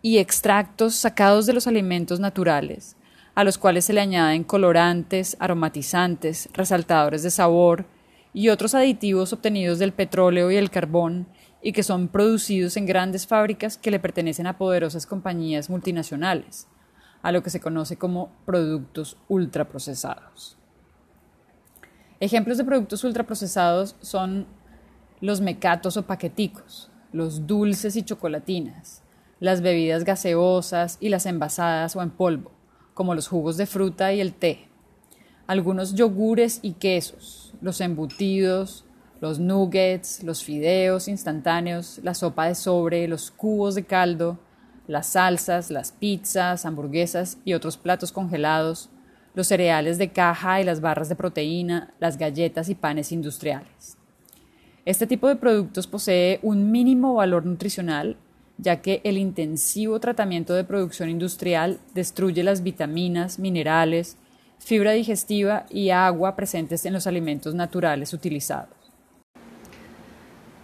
y 0.00 0.18
extractos 0.18 0.94
sacados 0.94 1.46
de 1.46 1.54
los 1.54 1.66
alimentos 1.66 2.20
naturales, 2.20 2.94
a 3.34 3.42
los 3.42 3.58
cuales 3.58 3.86
se 3.86 3.94
le 3.94 4.00
añaden 4.00 4.44
colorantes, 4.44 5.36
aromatizantes, 5.40 6.48
resaltadores 6.52 7.24
de 7.24 7.30
sabor, 7.30 7.86
y 8.34 8.48
otros 8.48 8.74
aditivos 8.74 9.32
obtenidos 9.32 9.78
del 9.78 9.92
petróleo 9.92 10.50
y 10.50 10.56
el 10.56 10.70
carbón 10.70 11.28
y 11.62 11.72
que 11.72 11.84
son 11.84 12.08
producidos 12.08 12.76
en 12.76 12.84
grandes 12.84 13.26
fábricas 13.26 13.78
que 13.78 13.92
le 13.92 14.00
pertenecen 14.00 14.48
a 14.48 14.58
poderosas 14.58 15.06
compañías 15.06 15.70
multinacionales, 15.70 16.66
a 17.22 17.32
lo 17.32 17.42
que 17.42 17.48
se 17.48 17.60
conoce 17.60 17.96
como 17.96 18.30
productos 18.44 19.16
ultraprocesados. 19.28 20.58
Ejemplos 22.20 22.58
de 22.58 22.64
productos 22.64 23.04
ultraprocesados 23.04 23.96
son 24.00 24.46
los 25.20 25.40
mecatos 25.40 25.96
o 25.96 26.06
paqueticos, 26.06 26.90
los 27.12 27.46
dulces 27.46 27.96
y 27.96 28.02
chocolatinas, 28.02 29.02
las 29.38 29.60
bebidas 29.60 30.04
gaseosas 30.04 30.98
y 31.00 31.08
las 31.08 31.26
envasadas 31.26 31.94
o 31.94 32.02
en 32.02 32.10
polvo, 32.10 32.50
como 32.94 33.14
los 33.14 33.28
jugos 33.28 33.56
de 33.56 33.66
fruta 33.66 34.12
y 34.12 34.20
el 34.20 34.34
té, 34.34 34.68
algunos 35.46 35.94
yogures 35.94 36.58
y 36.62 36.72
quesos, 36.72 37.43
los 37.60 37.80
embutidos, 37.80 38.84
los 39.20 39.38
nuggets, 39.38 40.22
los 40.22 40.44
fideos 40.44 41.08
instantáneos, 41.08 42.00
la 42.02 42.14
sopa 42.14 42.46
de 42.46 42.54
sobre, 42.54 43.08
los 43.08 43.30
cubos 43.30 43.74
de 43.74 43.84
caldo, 43.84 44.38
las 44.86 45.06
salsas, 45.08 45.70
las 45.70 45.92
pizzas, 45.92 46.66
hamburguesas 46.66 47.38
y 47.44 47.54
otros 47.54 47.76
platos 47.76 48.12
congelados, 48.12 48.90
los 49.34 49.46
cereales 49.46 49.98
de 49.98 50.10
caja 50.10 50.60
y 50.60 50.64
las 50.64 50.80
barras 50.80 51.08
de 51.08 51.16
proteína, 51.16 51.94
las 51.98 52.18
galletas 52.18 52.68
y 52.68 52.74
panes 52.74 53.12
industriales. 53.12 53.96
Este 54.84 55.06
tipo 55.06 55.28
de 55.28 55.36
productos 55.36 55.86
posee 55.86 56.38
un 56.42 56.70
mínimo 56.70 57.14
valor 57.14 57.46
nutricional, 57.46 58.18
ya 58.58 58.82
que 58.82 59.00
el 59.04 59.16
intensivo 59.16 59.98
tratamiento 59.98 60.54
de 60.54 60.64
producción 60.64 61.08
industrial 61.08 61.80
destruye 61.94 62.42
las 62.44 62.62
vitaminas, 62.62 63.38
minerales, 63.38 64.18
fibra 64.64 64.92
digestiva 64.92 65.66
y 65.68 65.90
agua 65.90 66.36
presentes 66.36 66.86
en 66.86 66.94
los 66.94 67.06
alimentos 67.06 67.54
naturales 67.54 68.12
utilizados. 68.12 68.84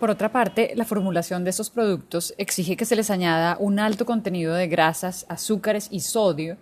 Por 0.00 0.08
otra 0.08 0.32
parte, 0.32 0.72
la 0.74 0.86
formulación 0.86 1.44
de 1.44 1.50
estos 1.50 1.68
productos 1.68 2.32
exige 2.38 2.76
que 2.76 2.86
se 2.86 2.96
les 2.96 3.10
añada 3.10 3.58
un 3.60 3.78
alto 3.78 4.06
contenido 4.06 4.54
de 4.54 4.66
grasas, 4.66 5.26
azúcares 5.28 5.88
y 5.90 6.00
sodio 6.00 6.56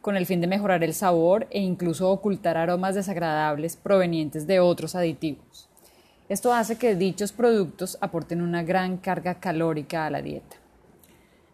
con 0.00 0.16
el 0.16 0.26
fin 0.26 0.40
de 0.40 0.48
mejorar 0.48 0.82
el 0.82 0.92
sabor 0.92 1.46
e 1.50 1.60
incluso 1.60 2.10
ocultar 2.10 2.56
aromas 2.56 2.96
desagradables 2.96 3.76
provenientes 3.76 4.48
de 4.48 4.58
otros 4.58 4.96
aditivos. 4.96 5.68
Esto 6.28 6.52
hace 6.52 6.78
que 6.78 6.96
dichos 6.96 7.30
productos 7.30 7.98
aporten 8.00 8.42
una 8.42 8.64
gran 8.64 8.96
carga 8.96 9.36
calórica 9.36 10.06
a 10.06 10.10
la 10.10 10.22
dieta. 10.22 10.56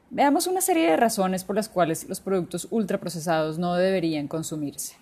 Veamos 0.09 0.47
una 0.47 0.63
serie 0.63 0.91
de 0.91 0.97
razones 0.97 1.45
por 1.45 1.57
las 1.57 1.69
cuales 1.69 2.09
los 2.09 2.21
productos 2.21 2.69
ultraprocesados 2.71 3.59
no 3.59 3.75
deberían 3.75 4.29
consumirse. 4.29 4.97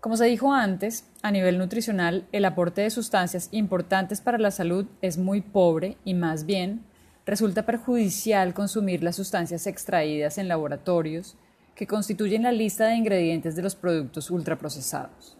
Como 0.00 0.16
se 0.16 0.26
dijo 0.26 0.52
antes, 0.52 1.04
a 1.22 1.32
nivel 1.32 1.58
nutricional, 1.58 2.24
el 2.30 2.44
aporte 2.44 2.82
de 2.82 2.90
sustancias 2.90 3.48
importantes 3.50 4.20
para 4.20 4.38
la 4.38 4.52
salud 4.52 4.86
es 5.02 5.18
muy 5.18 5.40
pobre 5.40 5.96
y 6.04 6.14
más 6.14 6.46
bien 6.46 6.84
resulta 7.26 7.66
perjudicial 7.66 8.54
consumir 8.54 9.02
las 9.02 9.16
sustancias 9.16 9.66
extraídas 9.66 10.38
en 10.38 10.46
laboratorios 10.46 11.36
que 11.74 11.88
constituyen 11.88 12.44
la 12.44 12.52
lista 12.52 12.86
de 12.86 12.94
ingredientes 12.94 13.56
de 13.56 13.62
los 13.62 13.74
productos 13.74 14.30
ultraprocesados. 14.30 15.36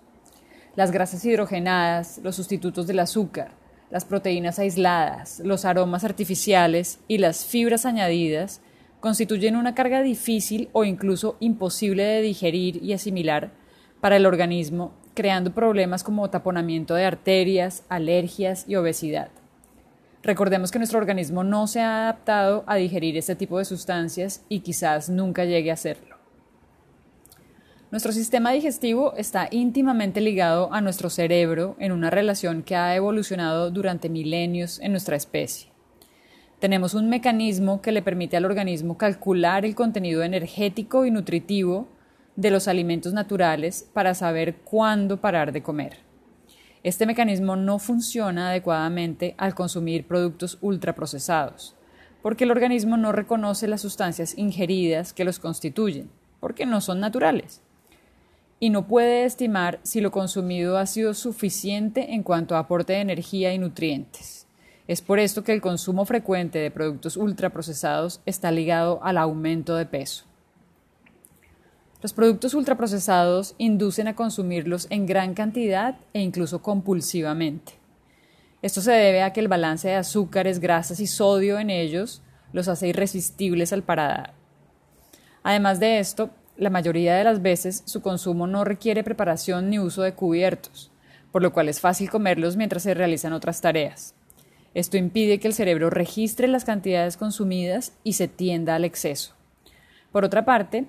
Las 0.74 0.90
grasas 0.90 1.24
hidrogenadas, 1.24 2.18
los 2.24 2.34
sustitutos 2.34 2.88
del 2.88 2.98
azúcar, 2.98 3.52
las 3.90 4.04
proteínas 4.04 4.58
aisladas, 4.58 5.40
los 5.44 5.64
aromas 5.64 6.02
artificiales 6.02 6.98
y 7.06 7.18
las 7.18 7.46
fibras 7.46 7.86
añadidas 7.86 8.60
constituyen 8.98 9.54
una 9.54 9.76
carga 9.76 10.02
difícil 10.02 10.68
o 10.72 10.84
incluso 10.84 11.36
imposible 11.38 12.02
de 12.02 12.22
digerir 12.22 12.82
y 12.82 12.92
asimilar 12.92 13.52
para 14.00 14.16
el 14.16 14.26
organismo, 14.26 14.92
creando 15.14 15.52
problemas 15.52 16.04
como 16.04 16.30
taponamiento 16.30 16.94
de 16.94 17.04
arterias, 17.04 17.84
alergias 17.88 18.64
y 18.68 18.76
obesidad. 18.76 19.30
Recordemos 20.22 20.70
que 20.70 20.78
nuestro 20.78 20.98
organismo 20.98 21.44
no 21.44 21.66
se 21.66 21.80
ha 21.80 22.02
adaptado 22.02 22.64
a 22.66 22.76
digerir 22.76 23.16
este 23.16 23.36
tipo 23.36 23.58
de 23.58 23.64
sustancias 23.64 24.44
y 24.48 24.60
quizás 24.60 25.08
nunca 25.08 25.44
llegue 25.44 25.70
a 25.70 25.74
hacerlo. 25.74 26.16
Nuestro 27.90 28.12
sistema 28.12 28.52
digestivo 28.52 29.14
está 29.16 29.48
íntimamente 29.50 30.20
ligado 30.20 30.70
a 30.74 30.82
nuestro 30.82 31.08
cerebro 31.08 31.74
en 31.78 31.92
una 31.92 32.10
relación 32.10 32.62
que 32.62 32.76
ha 32.76 32.94
evolucionado 32.94 33.70
durante 33.70 34.10
milenios 34.10 34.78
en 34.80 34.90
nuestra 34.90 35.16
especie. 35.16 35.70
Tenemos 36.58 36.92
un 36.92 37.08
mecanismo 37.08 37.80
que 37.80 37.92
le 37.92 38.02
permite 38.02 38.36
al 38.36 38.44
organismo 38.44 38.98
calcular 38.98 39.64
el 39.64 39.74
contenido 39.74 40.22
energético 40.22 41.06
y 41.06 41.10
nutritivo 41.10 41.88
de 42.38 42.52
los 42.52 42.68
alimentos 42.68 43.12
naturales 43.12 43.90
para 43.92 44.14
saber 44.14 44.58
cuándo 44.58 45.20
parar 45.20 45.50
de 45.50 45.60
comer. 45.60 45.98
Este 46.84 47.04
mecanismo 47.04 47.56
no 47.56 47.80
funciona 47.80 48.50
adecuadamente 48.50 49.34
al 49.38 49.56
consumir 49.56 50.06
productos 50.06 50.56
ultraprocesados, 50.60 51.74
porque 52.22 52.44
el 52.44 52.52
organismo 52.52 52.96
no 52.96 53.10
reconoce 53.10 53.66
las 53.66 53.80
sustancias 53.80 54.38
ingeridas 54.38 55.12
que 55.12 55.24
los 55.24 55.40
constituyen, 55.40 56.12
porque 56.38 56.64
no 56.64 56.80
son 56.80 57.00
naturales, 57.00 57.60
y 58.60 58.70
no 58.70 58.86
puede 58.86 59.24
estimar 59.24 59.80
si 59.82 60.00
lo 60.00 60.12
consumido 60.12 60.78
ha 60.78 60.86
sido 60.86 61.14
suficiente 61.14 62.14
en 62.14 62.22
cuanto 62.22 62.54
a 62.54 62.60
aporte 62.60 62.92
de 62.92 63.00
energía 63.00 63.52
y 63.52 63.58
nutrientes. 63.58 64.46
Es 64.86 65.02
por 65.02 65.18
esto 65.18 65.42
que 65.42 65.52
el 65.52 65.60
consumo 65.60 66.04
frecuente 66.04 66.60
de 66.60 66.70
productos 66.70 67.16
ultraprocesados 67.16 68.20
está 68.26 68.52
ligado 68.52 69.00
al 69.02 69.18
aumento 69.18 69.74
de 69.74 69.86
peso. 69.86 70.27
Los 72.00 72.12
productos 72.12 72.54
ultraprocesados 72.54 73.56
inducen 73.58 74.06
a 74.06 74.14
consumirlos 74.14 74.86
en 74.90 75.04
gran 75.04 75.34
cantidad 75.34 75.96
e 76.12 76.20
incluso 76.20 76.62
compulsivamente. 76.62 77.72
Esto 78.62 78.80
se 78.80 78.92
debe 78.92 79.22
a 79.22 79.32
que 79.32 79.40
el 79.40 79.48
balance 79.48 79.88
de 79.88 79.96
azúcares, 79.96 80.60
grasas 80.60 81.00
y 81.00 81.08
sodio 81.08 81.58
en 81.58 81.70
ellos 81.70 82.22
los 82.52 82.68
hace 82.68 82.88
irresistibles 82.88 83.72
al 83.72 83.82
paladar. 83.82 84.34
Además 85.42 85.80
de 85.80 85.98
esto, 85.98 86.30
la 86.56 86.70
mayoría 86.70 87.16
de 87.16 87.24
las 87.24 87.42
veces 87.42 87.82
su 87.84 88.00
consumo 88.00 88.46
no 88.46 88.64
requiere 88.64 89.02
preparación 89.02 89.68
ni 89.68 89.80
uso 89.80 90.02
de 90.02 90.14
cubiertos, 90.14 90.92
por 91.32 91.42
lo 91.42 91.52
cual 91.52 91.68
es 91.68 91.80
fácil 91.80 92.10
comerlos 92.10 92.56
mientras 92.56 92.84
se 92.84 92.94
realizan 92.94 93.32
otras 93.32 93.60
tareas. 93.60 94.14
Esto 94.72 94.96
impide 94.96 95.40
que 95.40 95.48
el 95.48 95.54
cerebro 95.54 95.90
registre 95.90 96.46
las 96.46 96.64
cantidades 96.64 97.16
consumidas 97.16 97.92
y 98.04 98.12
se 98.12 98.28
tienda 98.28 98.76
al 98.76 98.84
exceso. 98.84 99.34
Por 100.12 100.24
otra 100.24 100.44
parte, 100.44 100.86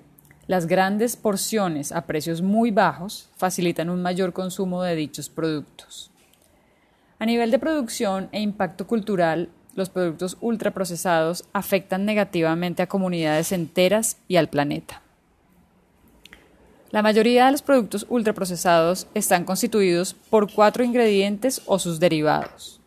las 0.50 0.66
grandes 0.66 1.14
porciones 1.14 1.92
a 1.92 2.06
precios 2.06 2.42
muy 2.42 2.72
bajos 2.72 3.28
facilitan 3.36 3.88
un 3.88 4.02
mayor 4.02 4.32
consumo 4.32 4.82
de 4.82 4.96
dichos 4.96 5.28
productos. 5.28 6.10
A 7.20 7.24
nivel 7.24 7.52
de 7.52 7.60
producción 7.60 8.28
e 8.32 8.40
impacto 8.40 8.84
cultural, 8.88 9.48
los 9.76 9.90
productos 9.90 10.36
ultraprocesados 10.40 11.44
afectan 11.52 12.04
negativamente 12.04 12.82
a 12.82 12.88
comunidades 12.88 13.52
enteras 13.52 14.16
y 14.26 14.38
al 14.38 14.48
planeta. 14.48 15.02
La 16.90 17.02
mayoría 17.02 17.46
de 17.46 17.52
los 17.52 17.62
productos 17.62 18.04
ultraprocesados 18.08 19.06
están 19.14 19.44
constituidos 19.44 20.14
por 20.14 20.52
cuatro 20.52 20.82
ingredientes 20.82 21.62
o 21.66 21.78
sus 21.78 22.00
derivados: 22.00 22.80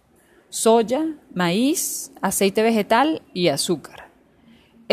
soya, 0.50 1.16
maíz, 1.34 2.12
aceite 2.22 2.62
vegetal 2.62 3.22
y 3.34 3.48
azúcar. 3.48 4.03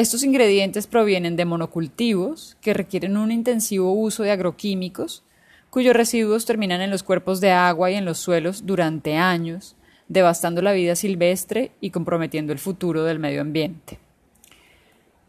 Estos 0.01 0.23
ingredientes 0.23 0.87
provienen 0.87 1.37
de 1.37 1.45
monocultivos 1.45 2.57
que 2.63 2.73
requieren 2.73 3.19
un 3.19 3.31
intensivo 3.31 3.93
uso 3.93 4.23
de 4.23 4.31
agroquímicos, 4.31 5.25
cuyos 5.69 5.95
residuos 5.95 6.47
terminan 6.47 6.81
en 6.81 6.89
los 6.89 7.03
cuerpos 7.03 7.43
de 7.43 7.51
agua 7.51 7.91
y 7.91 7.97
en 7.97 8.07
los 8.07 8.17
suelos 8.17 8.65
durante 8.65 9.17
años, 9.17 9.77
devastando 10.09 10.63
la 10.63 10.73
vida 10.73 10.97
silvestre 10.97 11.73
y 11.83 11.91
comprometiendo 11.91 12.55
el 12.55 12.59
futuro 12.59 13.05
del 13.05 13.19
medio 13.19 13.43
ambiente. 13.43 13.99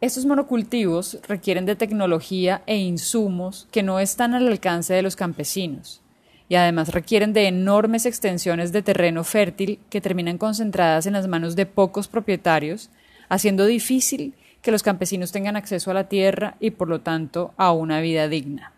Estos 0.00 0.24
monocultivos 0.24 1.18
requieren 1.28 1.66
de 1.66 1.76
tecnología 1.76 2.62
e 2.64 2.78
insumos 2.78 3.68
que 3.72 3.82
no 3.82 4.00
están 4.00 4.32
al 4.32 4.48
alcance 4.48 4.94
de 4.94 5.02
los 5.02 5.16
campesinos 5.16 6.00
y 6.48 6.54
además 6.54 6.94
requieren 6.94 7.34
de 7.34 7.46
enormes 7.46 8.06
extensiones 8.06 8.72
de 8.72 8.80
terreno 8.80 9.22
fértil 9.22 9.80
que 9.90 10.00
terminan 10.00 10.38
concentradas 10.38 11.04
en 11.04 11.12
las 11.12 11.28
manos 11.28 11.56
de 11.56 11.66
pocos 11.66 12.08
propietarios, 12.08 12.88
haciendo 13.28 13.66
difícil 13.66 14.32
que 14.62 14.70
los 14.70 14.82
campesinos 14.82 15.32
tengan 15.32 15.56
acceso 15.56 15.90
a 15.90 15.94
la 15.94 16.08
tierra 16.08 16.56
y 16.60 16.70
por 16.70 16.88
lo 16.88 17.00
tanto 17.00 17.52
a 17.56 17.72
una 17.72 18.00
vida 18.00 18.28
digna. 18.28 18.72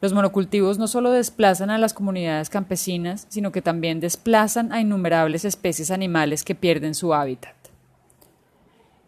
Los 0.00 0.12
monocultivos 0.12 0.78
no 0.78 0.86
solo 0.86 1.10
desplazan 1.10 1.70
a 1.70 1.78
las 1.78 1.94
comunidades 1.94 2.48
campesinas, 2.50 3.26
sino 3.28 3.52
que 3.52 3.62
también 3.62 4.00
desplazan 4.00 4.72
a 4.72 4.80
innumerables 4.80 5.44
especies 5.44 5.90
animales 5.90 6.44
que 6.44 6.54
pierden 6.54 6.94
su 6.94 7.12
hábitat. 7.12 7.54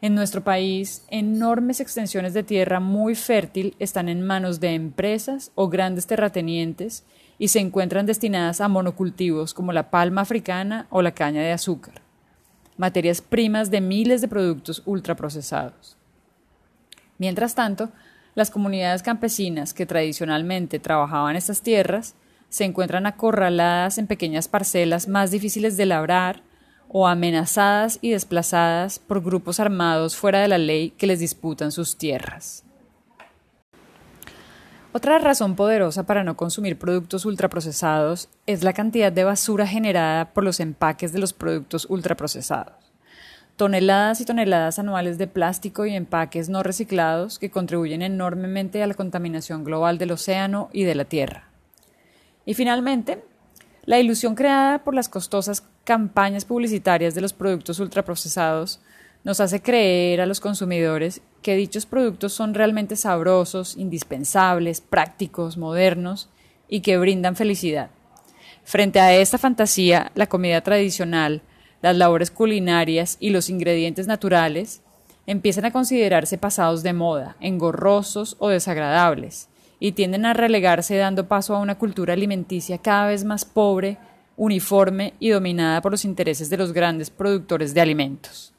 En 0.00 0.14
nuestro 0.14 0.42
país, 0.42 1.04
enormes 1.10 1.80
extensiones 1.80 2.34
de 2.34 2.42
tierra 2.42 2.80
muy 2.80 3.14
fértil 3.14 3.76
están 3.78 4.08
en 4.08 4.22
manos 4.22 4.60
de 4.60 4.74
empresas 4.74 5.52
o 5.54 5.68
grandes 5.68 6.06
terratenientes 6.06 7.04
y 7.38 7.48
se 7.48 7.60
encuentran 7.60 8.06
destinadas 8.06 8.60
a 8.60 8.68
monocultivos 8.68 9.54
como 9.54 9.72
la 9.72 9.90
palma 9.90 10.22
africana 10.22 10.86
o 10.90 11.02
la 11.02 11.12
caña 11.12 11.42
de 11.42 11.52
azúcar 11.52 12.05
materias 12.76 13.20
primas 13.20 13.70
de 13.70 13.80
miles 13.80 14.20
de 14.20 14.28
productos 14.28 14.82
ultraprocesados. 14.84 15.96
Mientras 17.18 17.54
tanto, 17.54 17.90
las 18.34 18.50
comunidades 18.50 19.02
campesinas 19.02 19.72
que 19.72 19.86
tradicionalmente 19.86 20.78
trabajaban 20.78 21.36
estas 21.36 21.62
tierras 21.62 22.14
se 22.48 22.64
encuentran 22.64 23.06
acorraladas 23.06 23.98
en 23.98 24.06
pequeñas 24.06 24.48
parcelas 24.48 25.08
más 25.08 25.30
difíciles 25.30 25.76
de 25.76 25.86
labrar 25.86 26.42
o 26.88 27.06
amenazadas 27.06 27.98
y 28.02 28.10
desplazadas 28.10 28.98
por 28.98 29.22
grupos 29.22 29.58
armados 29.58 30.16
fuera 30.16 30.40
de 30.40 30.48
la 30.48 30.58
ley 30.58 30.90
que 30.90 31.06
les 31.06 31.20
disputan 31.20 31.72
sus 31.72 31.96
tierras. 31.96 32.64
Otra 34.96 35.18
razón 35.18 35.56
poderosa 35.56 36.06
para 36.06 36.24
no 36.24 36.38
consumir 36.38 36.78
productos 36.78 37.26
ultraprocesados 37.26 38.30
es 38.46 38.62
la 38.62 38.72
cantidad 38.72 39.12
de 39.12 39.24
basura 39.24 39.66
generada 39.66 40.32
por 40.32 40.42
los 40.42 40.58
empaques 40.58 41.12
de 41.12 41.18
los 41.18 41.34
productos 41.34 41.84
ultraprocesados. 41.90 42.72
Toneladas 43.56 44.22
y 44.22 44.24
toneladas 44.24 44.78
anuales 44.78 45.18
de 45.18 45.26
plástico 45.26 45.84
y 45.84 45.94
empaques 45.94 46.48
no 46.48 46.62
reciclados 46.62 47.38
que 47.38 47.50
contribuyen 47.50 48.00
enormemente 48.00 48.82
a 48.82 48.86
la 48.86 48.94
contaminación 48.94 49.64
global 49.64 49.98
del 49.98 50.12
océano 50.12 50.70
y 50.72 50.84
de 50.84 50.94
la 50.94 51.04
tierra. 51.04 51.50
Y 52.46 52.54
finalmente, 52.54 53.22
la 53.84 54.00
ilusión 54.00 54.34
creada 54.34 54.82
por 54.82 54.94
las 54.94 55.10
costosas 55.10 55.62
campañas 55.84 56.46
publicitarias 56.46 57.14
de 57.14 57.20
los 57.20 57.34
productos 57.34 57.80
ultraprocesados 57.80 58.80
nos 59.24 59.40
hace 59.40 59.60
creer 59.60 60.22
a 60.22 60.26
los 60.26 60.40
consumidores 60.40 61.20
que 61.46 61.54
dichos 61.54 61.86
productos 61.86 62.32
son 62.32 62.54
realmente 62.54 62.96
sabrosos, 62.96 63.76
indispensables, 63.76 64.80
prácticos, 64.80 65.56
modernos 65.56 66.28
y 66.66 66.80
que 66.80 66.98
brindan 66.98 67.36
felicidad. 67.36 67.90
Frente 68.64 68.98
a 68.98 69.14
esta 69.14 69.38
fantasía, 69.38 70.10
la 70.16 70.26
comida 70.26 70.60
tradicional, 70.62 71.42
las 71.82 71.94
labores 71.94 72.32
culinarias 72.32 73.16
y 73.20 73.30
los 73.30 73.48
ingredientes 73.48 74.08
naturales 74.08 74.82
empiezan 75.28 75.66
a 75.66 75.70
considerarse 75.70 76.36
pasados 76.36 76.82
de 76.82 76.94
moda, 76.94 77.36
engorrosos 77.38 78.34
o 78.40 78.48
desagradables, 78.48 79.48
y 79.78 79.92
tienden 79.92 80.26
a 80.26 80.34
relegarse 80.34 80.96
dando 80.96 81.28
paso 81.28 81.54
a 81.54 81.60
una 81.60 81.78
cultura 81.78 82.14
alimenticia 82.14 82.78
cada 82.78 83.06
vez 83.06 83.22
más 83.22 83.44
pobre, 83.44 83.98
uniforme 84.36 85.14
y 85.20 85.28
dominada 85.28 85.80
por 85.80 85.92
los 85.92 86.04
intereses 86.04 86.50
de 86.50 86.56
los 86.56 86.72
grandes 86.72 87.10
productores 87.10 87.72
de 87.72 87.82
alimentos. 87.82 88.52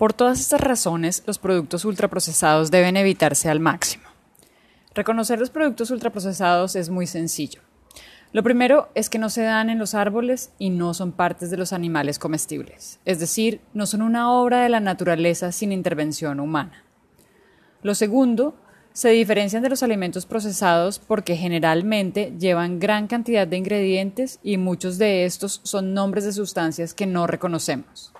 Por 0.00 0.14
todas 0.14 0.40
estas 0.40 0.62
razones, 0.62 1.22
los 1.26 1.38
productos 1.38 1.84
ultraprocesados 1.84 2.70
deben 2.70 2.96
evitarse 2.96 3.50
al 3.50 3.60
máximo. 3.60 4.04
Reconocer 4.94 5.38
los 5.38 5.50
productos 5.50 5.90
ultraprocesados 5.90 6.74
es 6.74 6.88
muy 6.88 7.06
sencillo. 7.06 7.60
Lo 8.32 8.42
primero 8.42 8.88
es 8.94 9.10
que 9.10 9.18
no 9.18 9.28
se 9.28 9.42
dan 9.42 9.68
en 9.68 9.78
los 9.78 9.94
árboles 9.94 10.52
y 10.58 10.70
no 10.70 10.94
son 10.94 11.12
partes 11.12 11.50
de 11.50 11.58
los 11.58 11.74
animales 11.74 12.18
comestibles, 12.18 12.98
es 13.04 13.20
decir, 13.20 13.60
no 13.74 13.84
son 13.84 14.00
una 14.00 14.32
obra 14.32 14.62
de 14.62 14.70
la 14.70 14.80
naturaleza 14.80 15.52
sin 15.52 15.70
intervención 15.70 16.40
humana. 16.40 16.82
Lo 17.82 17.94
segundo 17.94 18.54
se 18.94 19.10
diferencian 19.10 19.62
de 19.62 19.68
los 19.68 19.82
alimentos 19.82 20.24
procesados 20.24 20.98
porque 20.98 21.36
generalmente 21.36 22.32
llevan 22.38 22.80
gran 22.80 23.06
cantidad 23.06 23.46
de 23.46 23.58
ingredientes 23.58 24.40
y 24.42 24.56
muchos 24.56 24.96
de 24.96 25.26
estos 25.26 25.60
son 25.62 25.92
nombres 25.92 26.24
de 26.24 26.32
sustancias 26.32 26.94
que 26.94 27.04
no 27.04 27.26
reconocemos. 27.26 28.14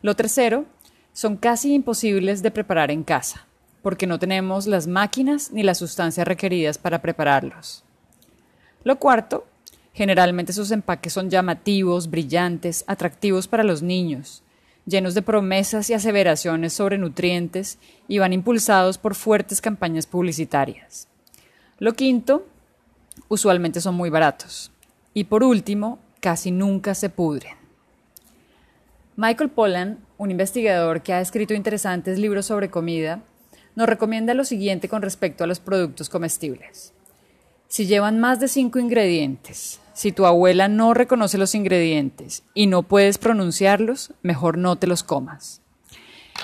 Lo 0.00 0.14
tercero, 0.14 0.66
son 1.12 1.36
casi 1.36 1.74
imposibles 1.74 2.42
de 2.42 2.50
preparar 2.50 2.90
en 2.90 3.04
casa, 3.04 3.46
porque 3.82 4.06
no 4.06 4.18
tenemos 4.18 4.66
las 4.66 4.86
máquinas 4.86 5.52
ni 5.52 5.62
las 5.62 5.78
sustancias 5.78 6.26
requeridas 6.26 6.78
para 6.78 7.02
prepararlos. 7.02 7.84
Lo 8.84 8.98
cuarto, 8.98 9.46
generalmente 9.92 10.52
sus 10.52 10.70
empaques 10.70 11.12
son 11.12 11.30
llamativos, 11.30 12.10
brillantes, 12.10 12.84
atractivos 12.86 13.46
para 13.46 13.62
los 13.62 13.82
niños, 13.82 14.42
llenos 14.86 15.14
de 15.14 15.22
promesas 15.22 15.90
y 15.90 15.94
aseveraciones 15.94 16.72
sobre 16.72 16.98
nutrientes 16.98 17.78
y 18.08 18.18
van 18.18 18.32
impulsados 18.32 18.98
por 18.98 19.14
fuertes 19.14 19.60
campañas 19.60 20.06
publicitarias. 20.06 21.08
Lo 21.78 21.94
quinto, 21.94 22.46
usualmente 23.28 23.80
son 23.80 23.94
muy 23.94 24.10
baratos. 24.10 24.70
Y 25.14 25.24
por 25.24 25.44
último, 25.44 25.98
casi 26.20 26.50
nunca 26.50 26.94
se 26.94 27.10
pudren. 27.10 27.61
Michael 29.22 29.50
Pollan, 29.50 30.00
un 30.18 30.32
investigador 30.32 31.00
que 31.00 31.12
ha 31.12 31.20
escrito 31.20 31.54
interesantes 31.54 32.18
libros 32.18 32.46
sobre 32.46 32.70
comida, 32.70 33.22
nos 33.76 33.88
recomienda 33.88 34.34
lo 34.34 34.44
siguiente 34.44 34.88
con 34.88 35.00
respecto 35.00 35.44
a 35.44 35.46
los 35.46 35.60
productos 35.60 36.08
comestibles. 36.08 36.92
Si 37.68 37.86
llevan 37.86 38.18
más 38.18 38.40
de 38.40 38.48
cinco 38.48 38.80
ingredientes, 38.80 39.78
si 39.94 40.10
tu 40.10 40.26
abuela 40.26 40.66
no 40.66 40.92
reconoce 40.92 41.38
los 41.38 41.54
ingredientes 41.54 42.42
y 42.52 42.66
no 42.66 42.82
puedes 42.82 43.18
pronunciarlos, 43.18 44.12
mejor 44.22 44.58
no 44.58 44.74
te 44.74 44.88
los 44.88 45.04
comas. 45.04 45.60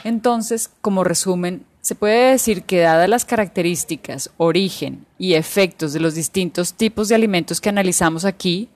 Entonces, 0.05 0.71
como 0.81 1.03
resumen, 1.03 1.67
se 1.81 1.97
puede 1.97 2.31
decir 2.31 2.63
que 2.63 2.79
dadas 2.79 3.09
las 3.09 3.25
características, 3.25 4.31
origen 4.37 5.05
y 5.19 5.35
efectos 5.35 5.93
de 5.93 5.99
los 5.99 6.15
distintos 6.15 6.75
tipos 6.75 7.09
de 7.09 7.17
alimentos 7.17 7.61
que 7.61 7.71
analizamos 7.71 8.25
aquí, 8.25 8.69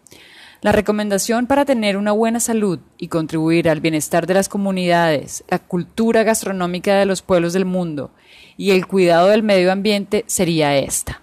la 0.63 0.73
recomendación 0.73 1.47
para 1.47 1.65
tener 1.65 1.97
una 1.97 2.13
buena 2.13 2.41
salud 2.41 2.79
y 2.97 3.09
contribuir 3.09 3.69
al 3.69 3.81
bienestar 3.81 4.27
de 4.27 4.35
las 4.35 4.49
comunidades, 4.49 5.45
la 5.49 5.59
cultura 5.59 6.23
gastronómica 6.23 6.97
de 6.97 7.05
los 7.05 7.21
pueblos 7.21 7.53
del 7.53 7.65
mundo 7.65 8.11
y 8.57 8.71
el 8.71 8.87
cuidado 8.87 9.29
del 9.29 9.43
medio 9.43 9.71
ambiente 9.73 10.25
sería 10.29 10.77
esta 10.77 11.21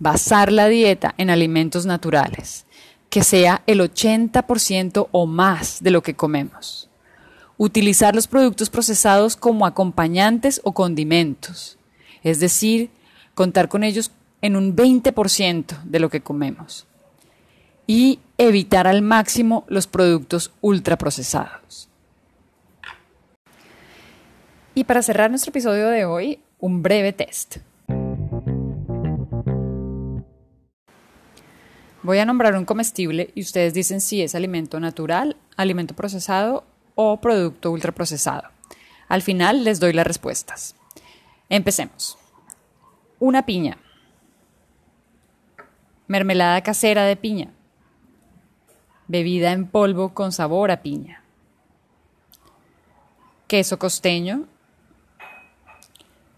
basar 0.00 0.50
la 0.50 0.66
dieta 0.66 1.14
en 1.18 1.30
alimentos 1.30 1.86
naturales, 1.86 2.66
que 3.10 3.22
sea 3.22 3.62
el 3.66 3.80
80% 3.80 5.08
o 5.12 5.26
más 5.26 5.82
de 5.82 5.90
lo 5.90 6.02
que 6.02 6.14
comemos. 6.14 6.88
Utilizar 7.58 8.14
los 8.14 8.26
productos 8.26 8.70
procesados 8.70 9.36
como 9.36 9.66
acompañantes 9.66 10.60
o 10.64 10.72
condimentos, 10.72 11.78
es 12.22 12.40
decir, 12.40 12.90
contar 13.34 13.68
con 13.68 13.84
ellos 13.84 14.10
en 14.40 14.56
un 14.56 14.74
20% 14.74 15.82
de 15.84 16.00
lo 16.00 16.08
que 16.08 16.22
comemos. 16.22 16.86
Y 17.92 18.20
evitar 18.38 18.86
al 18.86 19.02
máximo 19.02 19.64
los 19.66 19.88
productos 19.88 20.52
ultraprocesados. 20.60 21.88
Y 24.76 24.84
para 24.84 25.02
cerrar 25.02 25.28
nuestro 25.28 25.50
episodio 25.50 25.88
de 25.88 26.04
hoy, 26.04 26.38
un 26.60 26.84
breve 26.84 27.12
test. 27.12 27.56
Voy 32.04 32.18
a 32.18 32.24
nombrar 32.24 32.54
un 32.54 32.64
comestible 32.64 33.32
y 33.34 33.40
ustedes 33.40 33.74
dicen 33.74 34.00
si 34.00 34.22
es 34.22 34.36
alimento 34.36 34.78
natural, 34.78 35.36
alimento 35.56 35.96
procesado 35.96 36.62
o 36.94 37.20
producto 37.20 37.72
ultraprocesado. 37.72 38.50
Al 39.08 39.22
final 39.22 39.64
les 39.64 39.80
doy 39.80 39.94
las 39.94 40.06
respuestas. 40.06 40.76
Empecemos. 41.48 42.16
Una 43.18 43.44
piña. 43.46 43.78
Mermelada 46.06 46.62
casera 46.62 47.02
de 47.02 47.16
piña. 47.16 47.50
Bebida 49.10 49.50
en 49.50 49.66
polvo 49.66 50.14
con 50.14 50.30
sabor 50.30 50.70
a 50.70 50.82
piña. 50.82 51.24
Queso 53.48 53.76
costeño. 53.76 54.46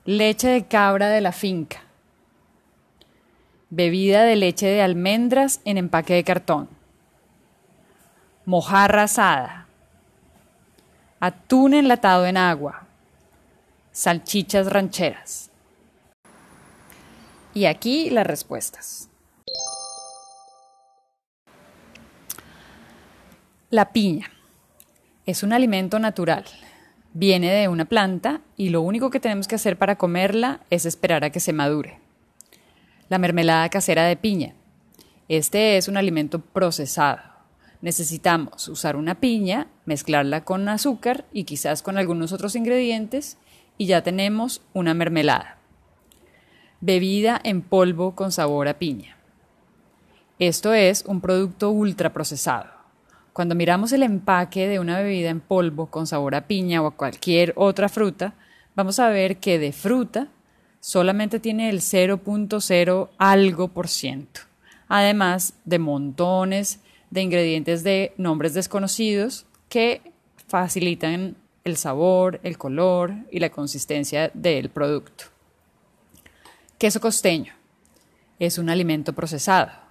Leche 0.07 0.49
de 0.49 0.67
cabra 0.67 1.11
de 1.11 1.21
la 1.21 1.33
finca 1.33 1.83
bebida 3.75 4.25
de 4.25 4.37
leche 4.37 4.67
de 4.67 4.83
almendras 4.83 5.63
en 5.65 5.79
empaque 5.79 6.13
de 6.13 6.25
cartón, 6.25 6.69
mojarra 8.45 9.05
asada, 9.05 9.67
atún 11.21 11.73
enlatado 11.73 12.27
en 12.27 12.37
agua, 12.37 12.87
salchichas 13.91 14.67
rancheras. 14.67 15.51
Y 17.55 17.65
aquí 17.65 18.11
las 18.11 18.27
respuestas. 18.27 19.09
La 23.73 23.91
piña 23.91 24.31
es 25.25 25.43
un 25.43 25.55
alimento 25.55 25.99
natural. 25.99 26.45
Viene 27.15 27.51
de 27.51 27.69
una 27.69 27.87
planta 27.87 28.43
y 28.55 28.69
lo 28.69 28.83
único 28.83 29.09
que 29.09 29.19
tenemos 29.19 29.49
que 29.49 29.55
hacer 29.55 29.79
para 29.79 29.97
comerla 29.97 30.61
es 30.69 30.85
esperar 30.85 31.25
a 31.25 31.31
que 31.31 31.41
se 31.41 31.55
madure 31.55 31.99
la 33.09 33.17
mermelada 33.17 33.71
casera 33.71 34.05
de 34.05 34.19
piña. 34.19 34.53
Este 35.27 35.79
es 35.79 35.89
un 35.89 35.97
alimento 35.97 36.43
procesado. 36.43 37.23
Necesitamos 37.81 38.69
usar 38.69 38.95
una 38.95 39.21
piña, 39.21 39.69
mezclarla 39.87 40.45
con 40.45 40.69
azúcar 40.69 41.25
y 41.33 41.45
quizás 41.45 41.81
con 41.81 41.97
algunos 41.97 42.33
otros 42.33 42.55
ingredientes 42.57 43.39
y 43.79 43.87
ya 43.87 44.03
tenemos 44.03 44.61
una 44.75 44.93
mermelada. 44.93 45.57
Bebida 46.83 47.41
en 47.43 47.63
polvo 47.63 48.15
con 48.15 48.33
sabor 48.33 48.69
a 48.69 48.79
piña. 48.79 49.17
Esto 50.39 50.75
es 50.75 51.07
un 51.07 51.23
producto 51.23 51.71
ultraprocesado. 51.71 52.82
Cuando 53.33 53.55
miramos 53.55 53.92
el 53.92 54.03
empaque 54.03 54.68
de 54.68 54.79
una 54.79 55.01
bebida 55.01 55.31
en 55.31 55.40
polvo 55.40 55.87
con 55.87 56.07
sabor 56.07 56.35
a 56.35 56.47
piña 56.47 56.83
o 56.83 56.87
a 56.87 56.97
cualquier 56.97 57.55
otra 57.57 57.88
fruta, 57.88 58.35
vamos 58.75 58.99
a 58.99 59.09
ver 59.09 59.38
que 59.38 59.59
de 59.59 59.73
fruta 59.73 60.29
solamente 60.81 61.40
tiene 61.40 61.71
el 61.71 61.81
0.0 61.81 63.09
algo 63.16 63.68
por 63.68 63.88
ciento, 63.88 64.42
además 64.88 65.55
de 65.64 65.79
montones 65.79 66.81
de 67.11 67.23
ingredientes 67.23 67.83
de 67.85 68.12
nombres 68.18 68.53
desconocidos 68.53 69.47
que 69.71 70.03
facilitan 70.49 71.37
el 71.64 71.77
sabor, 71.79 72.38
el 72.42 72.59
color 72.59 73.14
y 73.31 73.38
la 73.38 73.51
consistencia 73.51 74.31
del 74.35 74.68
producto. 74.68 75.25
Queso 76.77 77.01
costeño 77.01 77.55
es 78.38 78.59
un 78.59 78.68
alimento 78.68 79.14
procesado. 79.14 79.82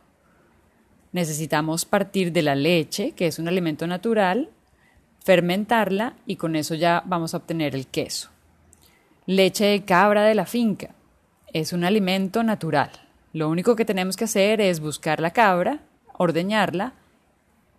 Necesitamos 1.12 1.86
partir 1.86 2.32
de 2.32 2.42
la 2.42 2.56
leche, 2.56 3.12
que 3.12 3.28
es 3.28 3.38
un 3.38 3.48
alimento 3.48 3.86
natural, 3.86 4.50
fermentarla 5.24 6.16
y 6.26 6.38
con 6.38 6.56
eso 6.56 6.76
ya 6.76 7.04
vamos 7.06 7.34
a 7.34 7.38
obtener 7.38 7.76
el 7.76 7.88
queso. 7.88 8.30
Leche 9.26 9.66
de 9.66 9.84
cabra 9.84 10.24
de 10.24 10.36
la 10.36 10.46
finca. 10.46 10.96
Es 11.54 11.74
un 11.74 11.84
alimento 11.84 12.44
natural. 12.44 12.92
Lo 13.34 13.50
único 13.50 13.76
que 13.76 13.86
tenemos 13.86 14.16
que 14.16 14.24
hacer 14.24 14.62
es 14.62 14.80
buscar 14.80 15.20
la 15.20 15.32
cabra, 15.32 15.82
ordeñarla 16.14 16.94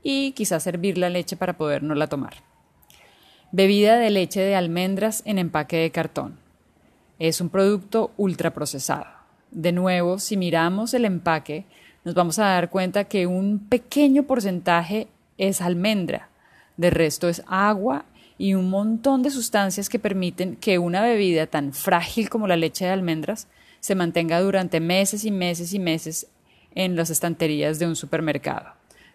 y 0.03 0.33
quizás 0.33 0.63
servir 0.63 0.99
la 0.99 1.11
leche 1.11 1.37
para 1.37 1.57
podernosla 1.57 2.07
tomar. 2.07 2.35
Bebida 3.51 3.99
de 3.99 4.11
leche 4.11 4.41
de 4.41 4.57
almendras 4.57 5.23
en 5.27 5.39
empaque 5.39 5.77
de 5.77 5.91
cartón. 5.91 6.39
Es 7.19 7.41
un 7.41 7.51
producto 7.51 8.13
ultraprocesado. 8.17 9.07
De 9.51 9.73
nuevo, 9.73 10.19
si 10.19 10.37
miramos 10.37 10.95
el 10.95 11.05
empaque, 11.05 11.67
nos 12.05 12.15
vamos 12.15 12.39
a 12.39 12.47
dar 12.47 12.71
cuenta 12.71 13.05
que 13.05 13.27
un 13.27 13.59
pequeño 13.69 14.25
porcentaje 14.25 15.09
es 15.39 15.61
almendra, 15.61 16.29
de 16.77 16.91
resto 16.91 17.29
es 17.29 17.43
agua 17.47 18.05
y 18.39 18.55
un 18.55 18.71
montón 18.71 19.23
de 19.23 19.31
sustancias 19.31 19.89
que 19.89 19.99
permiten 19.99 20.57
que 20.57 20.79
una 20.79 21.03
bebida 21.03 21.47
tan 21.47 21.73
frágil 21.73 22.29
como 22.29 22.49
la 22.49 22.57
leche 22.57 22.85
de 22.85 22.91
almendras 22.91 23.47
se 23.81 23.95
mantenga 23.95 24.41
durante 24.41 24.81
meses 24.81 25.25
y 25.25 25.31
meses 25.31 25.75
y 25.75 25.79
meses 25.79 26.27
en 26.75 26.97
las 26.97 27.11
estanterías 27.11 27.79
de 27.79 27.87
un 27.87 27.97
supermercado. 27.97 28.73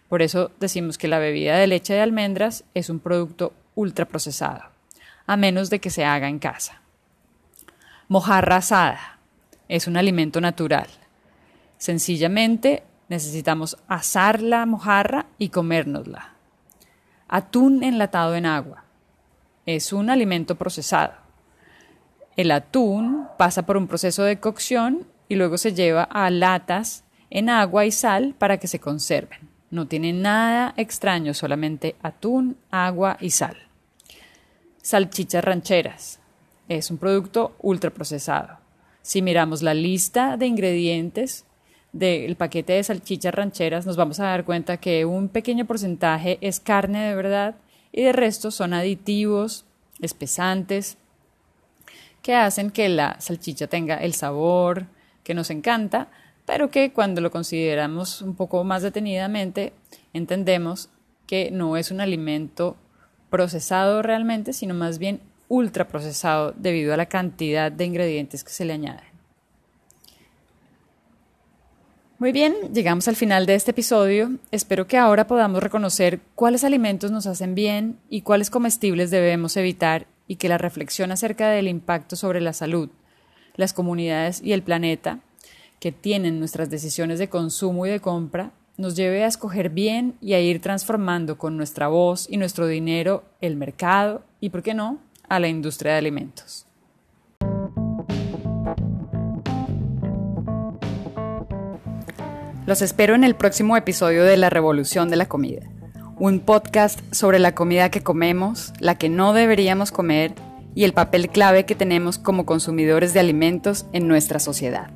Por 0.08 0.22
eso 0.22 0.50
decimos 0.58 0.96
que 0.96 1.08
la 1.08 1.18
bebida 1.18 1.58
de 1.58 1.66
leche 1.66 1.92
de 1.92 2.00
almendras 2.00 2.64
es 2.74 2.88
un 2.88 3.00
producto 3.00 3.52
ultraprocesado, 3.74 4.62
a 5.26 5.36
menos 5.36 5.68
de 5.68 5.80
que 5.80 5.90
se 5.90 6.04
haga 6.04 6.28
en 6.28 6.38
casa. 6.38 6.80
Mojarra 8.08 8.56
asada 8.56 9.18
es 9.68 9.86
un 9.86 9.98
alimento 9.98 10.40
natural. 10.40 10.88
Sencillamente 11.78 12.82
Necesitamos 13.08 13.78
asar 13.88 14.42
la 14.42 14.66
mojarra 14.66 15.26
y 15.38 15.48
comérnosla. 15.48 16.34
Atún 17.26 17.82
enlatado 17.82 18.34
en 18.36 18.46
agua. 18.46 18.84
Es 19.64 19.92
un 19.92 20.10
alimento 20.10 20.56
procesado. 20.56 21.14
El 22.36 22.50
atún 22.50 23.26
pasa 23.38 23.64
por 23.64 23.76
un 23.76 23.88
proceso 23.88 24.22
de 24.22 24.38
cocción 24.38 25.06
y 25.28 25.36
luego 25.36 25.58
se 25.58 25.72
lleva 25.72 26.02
a 26.04 26.30
latas 26.30 27.04
en 27.30 27.48
agua 27.50 27.86
y 27.86 27.92
sal 27.92 28.34
para 28.38 28.58
que 28.58 28.68
se 28.68 28.78
conserven. 28.78 29.48
No 29.70 29.86
tiene 29.86 30.12
nada 30.12 30.74
extraño, 30.76 31.34
solamente 31.34 31.96
atún, 32.02 32.56
agua 32.70 33.16
y 33.20 33.30
sal. 33.30 33.56
Salchichas 34.82 35.44
rancheras. 35.44 36.20
Es 36.68 36.90
un 36.90 36.98
producto 36.98 37.56
ultraprocesado. 37.60 38.58
Si 39.02 39.22
miramos 39.22 39.62
la 39.62 39.74
lista 39.74 40.36
de 40.36 40.46
ingredientes 40.46 41.46
del 41.92 42.36
paquete 42.36 42.74
de 42.74 42.84
salchichas 42.84 43.34
rancheras, 43.34 43.86
nos 43.86 43.96
vamos 43.96 44.20
a 44.20 44.24
dar 44.24 44.44
cuenta 44.44 44.76
que 44.76 45.04
un 45.04 45.28
pequeño 45.28 45.66
porcentaje 45.66 46.38
es 46.40 46.60
carne 46.60 47.08
de 47.08 47.14
verdad 47.14 47.56
y 47.92 48.02
de 48.02 48.12
resto 48.12 48.50
son 48.50 48.74
aditivos, 48.74 49.64
espesantes, 50.00 50.98
que 52.22 52.34
hacen 52.34 52.70
que 52.70 52.88
la 52.88 53.18
salchicha 53.20 53.66
tenga 53.66 53.96
el 53.96 54.14
sabor 54.14 54.86
que 55.24 55.34
nos 55.34 55.50
encanta, 55.50 56.08
pero 56.44 56.70
que 56.70 56.92
cuando 56.92 57.20
lo 57.20 57.30
consideramos 57.30 58.22
un 58.22 58.34
poco 58.34 58.64
más 58.64 58.82
detenidamente, 58.82 59.72
entendemos 60.12 60.90
que 61.26 61.50
no 61.50 61.76
es 61.76 61.90
un 61.90 62.00
alimento 62.00 62.76
procesado 63.30 64.02
realmente, 64.02 64.52
sino 64.52 64.74
más 64.74 64.98
bien 64.98 65.20
ultraprocesado 65.48 66.52
debido 66.52 66.94
a 66.94 66.96
la 66.96 67.06
cantidad 67.06 67.70
de 67.70 67.84
ingredientes 67.84 68.44
que 68.44 68.50
se 68.50 68.64
le 68.64 68.74
añaden. 68.74 69.07
Muy 72.20 72.32
bien, 72.32 72.56
llegamos 72.74 73.06
al 73.06 73.14
final 73.14 73.46
de 73.46 73.54
este 73.54 73.70
episodio. 73.70 74.32
Espero 74.50 74.88
que 74.88 74.98
ahora 74.98 75.28
podamos 75.28 75.62
reconocer 75.62 76.18
cuáles 76.34 76.64
alimentos 76.64 77.12
nos 77.12 77.28
hacen 77.28 77.54
bien 77.54 78.00
y 78.10 78.22
cuáles 78.22 78.50
comestibles 78.50 79.12
debemos 79.12 79.56
evitar 79.56 80.08
y 80.26 80.34
que 80.34 80.48
la 80.48 80.58
reflexión 80.58 81.12
acerca 81.12 81.48
del 81.48 81.68
impacto 81.68 82.16
sobre 82.16 82.40
la 82.40 82.52
salud, 82.52 82.90
las 83.54 83.72
comunidades 83.72 84.42
y 84.42 84.52
el 84.52 84.64
planeta 84.64 85.20
que 85.78 85.92
tienen 85.92 86.40
nuestras 86.40 86.70
decisiones 86.70 87.20
de 87.20 87.28
consumo 87.28 87.86
y 87.86 87.90
de 87.90 88.00
compra 88.00 88.50
nos 88.76 88.96
lleve 88.96 89.22
a 89.22 89.28
escoger 89.28 89.70
bien 89.70 90.16
y 90.20 90.32
a 90.32 90.40
ir 90.40 90.60
transformando 90.60 91.38
con 91.38 91.56
nuestra 91.56 91.86
voz 91.86 92.26
y 92.28 92.36
nuestro 92.36 92.66
dinero 92.66 93.26
el 93.40 93.54
mercado 93.54 94.24
y, 94.40 94.50
por 94.50 94.64
qué 94.64 94.74
no, 94.74 94.98
a 95.28 95.38
la 95.38 95.46
industria 95.46 95.92
de 95.92 95.98
alimentos. 95.98 96.67
Los 102.68 102.82
espero 102.82 103.14
en 103.14 103.24
el 103.24 103.34
próximo 103.34 103.78
episodio 103.78 104.24
de 104.24 104.36
La 104.36 104.50
Revolución 104.50 105.08
de 105.08 105.16
la 105.16 105.24
Comida, 105.24 105.62
un 106.18 106.38
podcast 106.38 107.00
sobre 107.14 107.38
la 107.38 107.54
comida 107.54 107.90
que 107.90 108.02
comemos, 108.02 108.74
la 108.78 108.96
que 108.96 109.08
no 109.08 109.32
deberíamos 109.32 109.90
comer 109.90 110.34
y 110.74 110.84
el 110.84 110.92
papel 110.92 111.30
clave 111.30 111.64
que 111.64 111.74
tenemos 111.74 112.18
como 112.18 112.44
consumidores 112.44 113.14
de 113.14 113.20
alimentos 113.20 113.86
en 113.94 114.06
nuestra 114.06 114.38
sociedad. 114.38 114.90